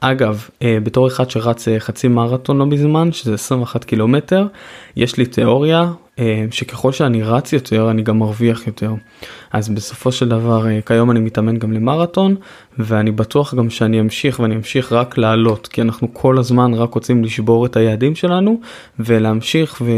אגב 0.00 0.48
אה, 0.62 0.78
בתור 0.82 1.08
אחד 1.08 1.30
שרץ 1.30 1.68
אה, 1.68 1.80
חצי 1.80 2.08
מרתון 2.08 2.58
לא 2.58 2.66
מזמן 2.66 3.12
שזה 3.12 3.34
21 3.34 3.84
קילומטר 3.84 4.46
יש 4.96 5.16
לי 5.16 5.26
תיאוריה 5.26 5.92
שככל 6.50 6.92
שאני 6.92 7.22
רץ 7.22 7.52
יותר 7.52 7.90
אני 7.90 8.02
גם 8.02 8.18
מרוויח 8.18 8.66
יותר. 8.66 8.94
אז 9.52 9.68
בסופו 9.68 10.12
של 10.12 10.28
דבר 10.28 10.68
אה, 10.68 10.80
כיום 10.86 11.10
אני 11.10 11.20
מתאמן 11.20 11.58
גם 11.58 11.72
למרתון 11.72 12.36
ואני 12.78 13.10
בטוח 13.10 13.54
גם 13.54 13.70
שאני 13.70 14.00
אמשיך 14.00 14.40
ואני 14.40 14.54
אמשיך 14.56 14.92
רק 14.92 15.18
לעלות 15.18 15.66
כי 15.66 15.82
אנחנו 15.82 16.14
כל 16.14 16.38
הזמן 16.38 16.74
רק 16.74 16.94
רוצים 16.94 17.24
לשבור 17.24 17.66
את 17.66 17.76
היעדים 17.76 18.14
שלנו 18.14 18.60
ולהמשיך 18.98 19.82
ו... 19.84 19.90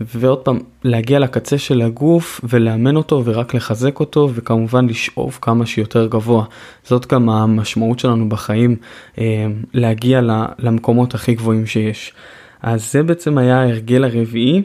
ועוד 0.00 0.38
פעם 0.38 0.58
להגיע 0.84 1.18
לקצה 1.18 1.58
של 1.58 1.82
הגוף 1.82 2.40
ולאמן 2.44 2.96
אותו 2.96 3.22
ורק 3.24 3.54
לחזק 3.54 4.00
אותו 4.00 4.30
וכמובן 4.34 4.86
לשאוף 4.86 5.38
כמה 5.42 5.66
שיותר 5.66 6.06
גבוה. 6.06 6.44
זאת 6.84 7.06
גם 7.06 7.30
המשמעות 7.30 7.98
שלנו 7.98 8.28
בחיים 8.28 8.76
אה, 9.18 9.46
להגיע 9.74 10.20
למקומות 10.58 11.14
הכי 11.14 11.34
גבוהים 11.34 11.66
שיש. 11.66 12.12
אז 12.62 12.92
זה 12.92 13.02
בעצם 13.02 13.38
היה 13.38 13.60
ההרגל 13.60 14.04
הרביעי. 14.04 14.62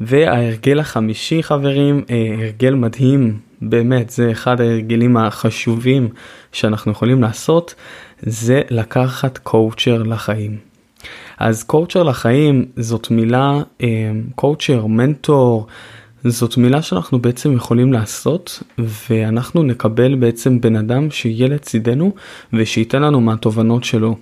וההרגל 0.00 0.80
החמישי 0.80 1.42
חברים, 1.42 2.04
אה, 2.10 2.34
הרגל 2.38 2.74
מדהים, 2.74 3.38
באמת 3.62 4.10
זה 4.10 4.30
אחד 4.30 4.60
ההרגלים 4.60 5.16
החשובים 5.16 6.08
שאנחנו 6.52 6.92
יכולים 6.92 7.22
לעשות, 7.22 7.74
זה 8.22 8.62
לקחת 8.70 9.38
coacher 9.38 10.02
לחיים. 10.02 10.56
אז 11.38 11.62
coacher 11.62 12.02
לחיים 12.02 12.66
זאת 12.76 13.10
מילה, 13.10 13.62
coacher, 14.34 14.80
אה, 14.82 14.88
מנטור, 14.88 15.66
זאת 16.24 16.56
מילה 16.56 16.82
שאנחנו 16.82 17.18
בעצם 17.18 17.56
יכולים 17.56 17.92
לעשות 17.92 18.62
ואנחנו 19.10 19.62
נקבל 19.62 20.14
בעצם 20.14 20.60
בן 20.60 20.76
אדם 20.76 21.10
שיהיה 21.10 21.48
לצידנו 21.48 22.12
ושייתן 22.52 23.02
לנו 23.02 23.20
מהתובנות 23.20 23.84
שלו. 23.84 24.16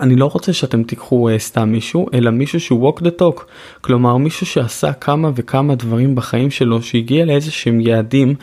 אני 0.00 0.16
לא 0.16 0.30
רוצה 0.32 0.52
שאתם 0.52 0.82
תיקחו 0.82 1.30
uh, 1.30 1.38
סתם 1.38 1.68
מישהו 1.68 2.06
אלא 2.14 2.30
מישהו 2.30 2.60
שהוא 2.60 2.92
walk 2.92 3.00
the 3.00 3.20
talk. 3.20 3.42
כלומר 3.80 4.16
מישהו 4.16 4.46
שעשה 4.46 4.92
כמה 4.92 5.30
וכמה 5.34 5.74
דברים 5.74 6.14
בחיים 6.14 6.50
שלו 6.50 6.82
שהגיע 6.82 7.24
לאיזה 7.24 7.50
שהם 7.50 7.80
יעדים 7.80 8.34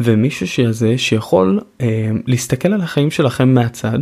ומישהו 0.00 0.46
שזה 0.46 0.98
שיכול 0.98 1.60
uh, 1.78 1.82
להסתכל 2.26 2.72
על 2.72 2.80
החיים 2.80 3.10
שלכם 3.10 3.54
מהצד 3.54 3.98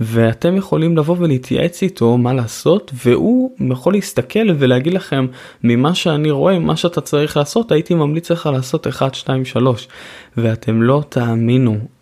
ואתם 0.00 0.56
יכולים 0.56 0.96
לבוא 0.96 1.16
ולהתייעץ 1.18 1.82
איתו 1.82 2.18
מה 2.18 2.32
לעשות 2.32 2.92
והוא 3.04 3.50
יכול 3.70 3.92
להסתכל 3.92 4.48
ולהגיד 4.58 4.94
לכם 4.94 5.26
ממה 5.64 5.94
שאני 5.94 6.30
רואה 6.30 6.58
מה 6.58 6.76
שאתה 6.76 7.00
צריך 7.00 7.36
לעשות 7.36 7.72
הייתי 7.72 7.94
ממליץ 7.94 8.30
לך 8.30 8.46
לעשות 8.52 8.86
1 8.86 9.14
2 9.14 9.44
3 9.44 9.88
ואתם 10.36 10.82
לא 10.82 11.02
תאמינו 11.08 11.97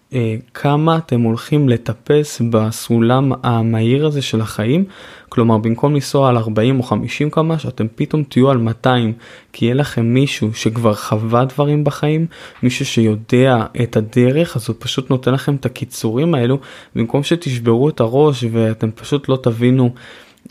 כמה 0.54 0.96
אתם 0.96 1.20
הולכים 1.20 1.68
לטפס 1.68 2.42
בסולם 2.50 3.32
המהיר 3.42 4.06
הזה 4.06 4.22
של 4.22 4.40
החיים, 4.40 4.84
כלומר 5.28 5.58
במקום 5.58 5.94
לנסוע 5.94 6.28
על 6.28 6.36
40 6.36 6.78
או 6.78 6.82
50 6.82 7.30
כמה 7.30 7.58
שאתם 7.58 7.86
פתאום 7.94 8.22
תהיו 8.22 8.50
על 8.50 8.58
200 8.58 9.12
כי 9.52 9.64
יהיה 9.64 9.74
לכם 9.74 10.14
מישהו 10.14 10.54
שכבר 10.54 10.94
חווה 10.94 11.44
דברים 11.44 11.84
בחיים, 11.84 12.26
מישהו 12.62 12.86
שיודע 12.86 13.64
את 13.82 13.96
הדרך 13.96 14.56
אז 14.56 14.68
הוא 14.68 14.76
פשוט 14.78 15.10
נותן 15.10 15.34
לכם 15.34 15.54
את 15.54 15.66
הקיצורים 15.66 16.34
האלו. 16.34 16.58
במקום 16.96 17.22
שתשברו 17.22 17.88
את 17.88 18.00
הראש 18.00 18.44
ואתם 18.52 18.90
פשוט 18.90 19.28
לא 19.28 19.38
תבינו 19.42 19.90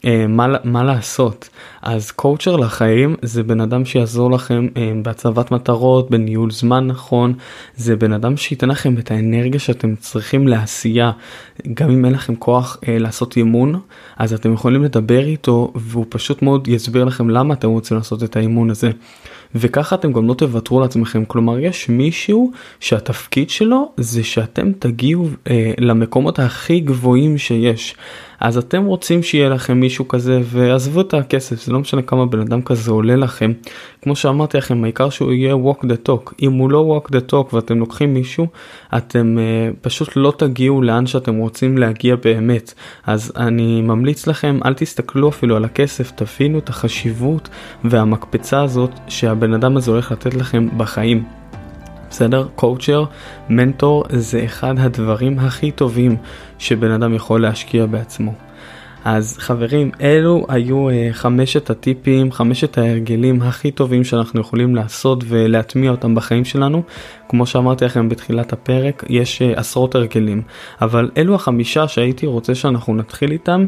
אה, 0.06 0.28
מה, 0.28 0.48
מה 0.64 0.84
לעשות 0.84 1.50
אז 1.86 2.12
קואוצ'ר 2.12 2.56
לחיים 2.56 3.16
זה 3.22 3.44
בן 3.44 3.62
אדם 3.62 3.86
שיעזור 3.86 4.32
לכם 4.32 4.68
אה, 4.78 4.92
בהצבת 5.04 5.52
מטרות 5.52 6.12
בניהול 6.12 6.52
זמן 6.52 6.88
נכון 6.88 7.34
זה 7.76 7.96
בן 7.96 8.14
אדם 8.14 8.38
שייתן 8.38 8.70
לכם 8.70 8.98
את 8.98 9.12
האנרגיה 9.12 9.60
שאתם 9.60 9.96
צריכים 9.96 10.48
לעשייה. 10.48 11.12
גם 11.74 11.90
אם 11.90 12.06
אין 12.06 12.14
לכם 12.14 12.36
כוח 12.36 12.78
אה, 12.88 12.98
לעשות 13.00 13.38
אימון 13.38 13.80
אז 14.18 14.34
אתם 14.34 14.54
יכולים 14.54 14.84
לדבר 14.84 15.26
איתו 15.26 15.72
והוא 15.76 16.06
פשוט 16.10 16.42
מאוד 16.42 16.68
יסביר 16.68 17.04
לכם 17.04 17.30
למה 17.30 17.54
אתם 17.54 17.70
רוצים 17.70 17.98
לעשות 17.98 18.24
את 18.24 18.36
האימון 18.36 18.70
הזה. 18.70 18.92
וככה 19.56 19.96
אתם 19.96 20.14
גם 20.14 20.28
לא 20.28 20.34
תוותרו 20.34 20.80
לעצמכם. 20.80 21.26
כלומר 21.26 21.60
יש 21.60 21.90
מישהו 21.90 22.52
שהתפקיד 22.80 23.50
שלו 23.50 23.92
זה 23.98 24.24
שאתם 24.24 24.72
תגיעו 24.80 25.28
אה, 25.50 25.72
למקומות 25.78 26.40
הכי 26.40 26.80
גבוהים 26.80 27.38
שיש. 27.38 27.96
אז 28.40 28.58
אתם 28.58 28.86
רוצים 28.86 29.24
שיהיה 29.24 29.50
לכם 29.50 29.80
מישהו 29.80 30.08
כזה 30.08 30.42
ועזבו 30.44 31.02
את 31.02 31.14
הכסף 31.14 31.66
זה 31.66 31.74
לא 31.76 31.82
משנה 31.82 32.02
כמה 32.02 32.26
בן 32.26 32.40
אדם 32.40 32.62
כזה 32.62 32.92
עולה 32.92 33.16
לכם 33.16 33.52
כמו 34.02 34.16
שאמרתי 34.16 34.58
לכם 34.58 34.84
העיקר 34.84 35.10
שהוא 35.10 35.32
יהיה 35.32 35.56
walk 35.56 35.84
the 35.84 36.10
talk 36.10 36.34
אם 36.42 36.54
הוא 36.54 36.72
לא 36.72 37.00
walk 37.00 37.10
the 37.12 37.32
talk 37.32 37.56
ואתם 37.56 37.80
לוקחים 37.80 38.14
מישהו 38.14 38.48
אתם 38.98 39.38
uh, 39.38 39.76
פשוט 39.82 40.10
לא 40.16 40.34
תגיעו 40.38 40.82
לאן 40.82 41.08
שאתם 41.08 41.36
רוצים 41.36 41.78
להגיע 41.78 42.16
באמת 42.16 42.74
אז 43.06 43.34
אני 43.38 43.82
ממליץ 43.82 44.28
לכם 44.28 44.60
אל 44.66 44.74
תסתכלו 44.74 45.30
אפילו 45.30 45.56
על 45.56 45.66
הכסף 45.66 46.12
תבינו 46.12 46.60
את 46.60 46.70
החשיבות 46.70 47.50
והמקפצה 47.84 48.62
הזאת 48.62 48.92
שהבן 49.08 49.54
אדם 49.54 49.78
הזה 49.78 49.92
הולך 49.92 50.12
לתת 50.12 50.34
לכם 50.34 50.68
בחיים. 50.78 51.24
בסדר? 52.10 52.48
קואוצ'ר, 52.56 53.06
מנטור 53.50 54.04
זה 54.10 54.46
אחד 54.46 54.80
הדברים 54.80 55.40
הכי 55.40 55.72
טובים 55.72 56.16
שבן 56.60 56.92
אדם 56.92 57.14
יכול 57.14 57.42
להשקיע 57.42 57.86
בעצמו. 57.86 58.45
אז 59.06 59.38
חברים, 59.38 59.92
אלו 60.02 60.46
היו 60.50 60.90
uh, 60.90 60.94
חמשת 61.12 61.70
הטיפים, 61.70 62.32
חמשת 62.32 62.78
ההרגלים 62.78 63.42
הכי 63.42 63.72
טובים 63.72 64.04
שאנחנו 64.04 64.42
יכולים 64.42 64.76
לעשות 64.76 65.24
ולהטמיע 65.28 65.92
אותם 65.92 66.16
בחיים 66.16 66.46
שלנו. 66.46 66.84
כמו 67.30 67.46
שאמרתי 67.46 67.86
לכם 67.86 68.10
בתחילת 68.10 68.54
הפרק, 68.54 69.04
יש 69.10 69.42
uh, 69.42 69.60
עשרות 69.60 69.96
הרגלים, 69.96 70.42
אבל 70.82 71.10
אלו 71.18 71.36
החמישה 71.36 71.88
שהייתי 71.88 72.26
רוצה 72.26 72.56
שאנחנו 72.56 72.96
נתחיל 72.96 73.32
איתם, 73.32 73.66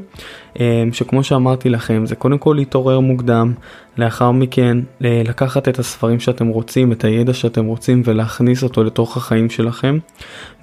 שכמו 0.91 1.23
שאמרתי 1.23 1.69
לכם, 1.69 2.05
זה 2.05 2.15
קודם 2.15 2.37
כל 2.37 2.53
להתעורר 2.57 2.99
מוקדם, 2.99 3.53
לאחר 3.97 4.31
מכן 4.31 4.77
לקחת 5.01 5.67
את 5.67 5.79
הספרים 5.79 6.19
שאתם 6.19 6.47
רוצים, 6.47 6.91
את 6.91 7.03
הידע 7.03 7.33
שאתם 7.33 7.65
רוצים 7.65 8.01
ולהכניס 8.05 8.63
אותו 8.63 8.83
לתוך 8.83 9.17
החיים 9.17 9.49
שלכם. 9.49 9.97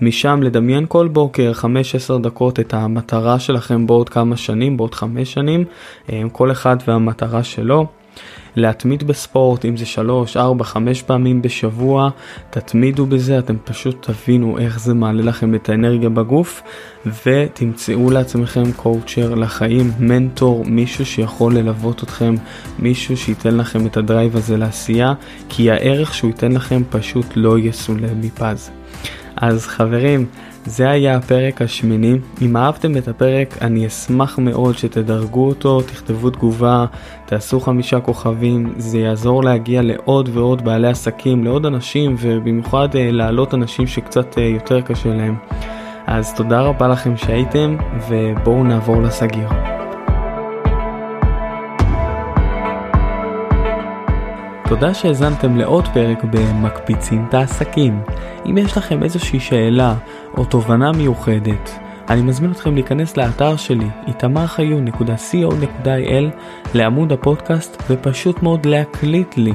משם 0.00 0.42
לדמיין 0.42 0.85
כל 0.88 1.09
בוקר 1.09 1.52
5-10 1.61 1.66
דקות 2.22 2.61
את 2.61 2.74
המטרה 2.74 3.38
שלכם 3.38 3.87
בעוד 3.87 4.09
כמה 4.09 4.37
שנים, 4.37 4.76
בעוד 4.76 4.94
5 4.94 5.33
שנים, 5.35 5.64
כל 6.33 6.52
אחד 6.52 6.76
והמטרה 6.87 7.42
שלו. 7.42 7.87
להתמיד 8.57 9.07
בספורט, 9.07 9.64
אם 9.64 9.77
זה 9.77 9.87
3, 9.87 10.37
4, 10.37 10.64
5 10.64 11.03
פעמים 11.03 11.42
בשבוע, 11.42 12.11
תתמידו 12.50 13.07
בזה, 13.07 13.38
אתם 13.38 13.57
פשוט 13.64 14.11
תבינו 14.11 14.59
איך 14.59 14.81
זה 14.81 14.94
מעלה 14.94 15.22
לכם 15.22 15.55
את 15.55 15.68
האנרגיה 15.68 16.09
בגוף, 16.09 16.62
ותמצאו 17.27 18.11
לעצמכם 18.11 18.72
coacher 18.73 19.35
לחיים, 19.35 19.92
מנטור, 19.98 20.64
מישהו 20.64 21.07
שיכול 21.07 21.57
ללוות 21.57 22.03
אתכם, 22.03 22.35
מישהו 22.79 23.16
שייתן 23.16 23.57
לכם 23.57 23.87
את 23.87 23.96
ה 23.97 24.03
drive 24.03 24.37
הזה 24.37 24.57
לעשייה, 24.57 25.12
כי 25.48 25.70
הערך 25.70 26.14
שהוא 26.14 26.31
ייתן 26.31 26.53
לכם 26.53 26.83
פשוט 26.90 27.27
לא 27.37 27.59
יסולא 27.59 28.09
מפז. 28.20 28.70
אז 29.37 29.66
חברים, 29.66 30.27
זה 30.66 30.90
היה 30.90 31.16
הפרק 31.16 31.62
השמיני. 31.62 32.18
אם 32.42 32.57
אהבתם 32.57 32.96
את 32.96 33.09
הפרק, 33.09 33.62
אני 33.62 33.87
אשמח 33.87 34.38
מאוד 34.38 34.79
שתדרגו 34.79 35.48
אותו, 35.48 35.81
תכתבו 35.81 36.31
תגובה, 36.31 36.85
תעשו 37.27 37.61
חמישה 37.61 38.00
כוכבים, 38.00 38.74
זה 38.77 38.98
יעזור 38.98 39.44
להגיע 39.44 39.83
לעוד 39.83 40.29
ועוד 40.33 40.64
בעלי 40.64 40.88
עסקים, 40.88 41.44
לעוד 41.44 41.66
אנשים, 41.66 42.16
ובמיוחד 42.18 42.88
אה, 42.96 43.11
להעלות 43.11 43.55
אנשים 43.55 43.87
שקצת 43.87 44.38
אה, 44.38 44.42
יותר 44.42 44.81
קשה 44.81 45.09
להם. 45.09 45.37
אז 46.07 46.35
תודה 46.35 46.61
רבה 46.61 46.88
לכם 46.88 47.16
שהייתם, 47.16 47.77
ובואו 48.09 48.64
נעבור 48.64 49.03
לסגיר. 49.03 49.48
תודה 54.68 54.94
שהאזנתם 54.94 55.57
לעוד 55.57 55.88
פרק 55.88 56.24
ב"מקפיצים 56.24 57.24
את 57.29 57.35
העסקים". 57.35 58.00
אם 58.46 58.59
יש 58.59 58.77
לכם 58.77 59.03
איזושהי 59.03 59.40
שאלה 59.40 59.94
או 60.37 60.44
תובנה 60.44 60.92
מיוחדת, 60.92 61.79
אני 62.09 62.22
מזמין 62.22 62.50
אתכם 62.50 62.74
להיכנס 62.74 63.16
לאתר 63.16 63.57
שלי, 63.57 63.88
איתמרחיון.co.il, 64.07 66.24
לעמוד 66.74 67.12
הפודקאסט, 67.12 67.83
ופשוט 67.90 68.42
מאוד 68.42 68.66
להקליט 68.66 69.37
לי. 69.37 69.53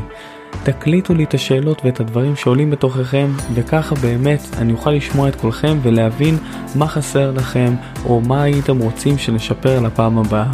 תקליטו 0.63 1.13
לי 1.13 1.24
את 1.24 1.34
השאלות 1.34 1.82
ואת 1.86 2.00
הדברים 2.00 2.36
שעולים 2.36 2.72
בתוככם, 2.72 3.28
וככה 3.54 3.95
באמת 3.95 4.41
אני 4.58 4.74
אוכל 4.74 4.91
לשמוע 4.91 5.30
את 5.30 5.36
כולכם 5.36 5.78
ולהבין 5.82 6.38
מה 6.76 6.88
חסר 6.88 7.32
לכם, 7.32 7.74
או 8.06 8.22
מה 8.22 8.43
הייתם 8.43 8.80
רוצים 8.80 9.17
שנשפר 9.17 9.80
לפעם 9.80 10.17
הבאה. 10.17 10.52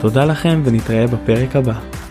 תודה 0.00 0.24
לכם 0.24 0.60
ונתראה 0.64 1.06
בפרק 1.06 1.56
הבא. 1.56 2.01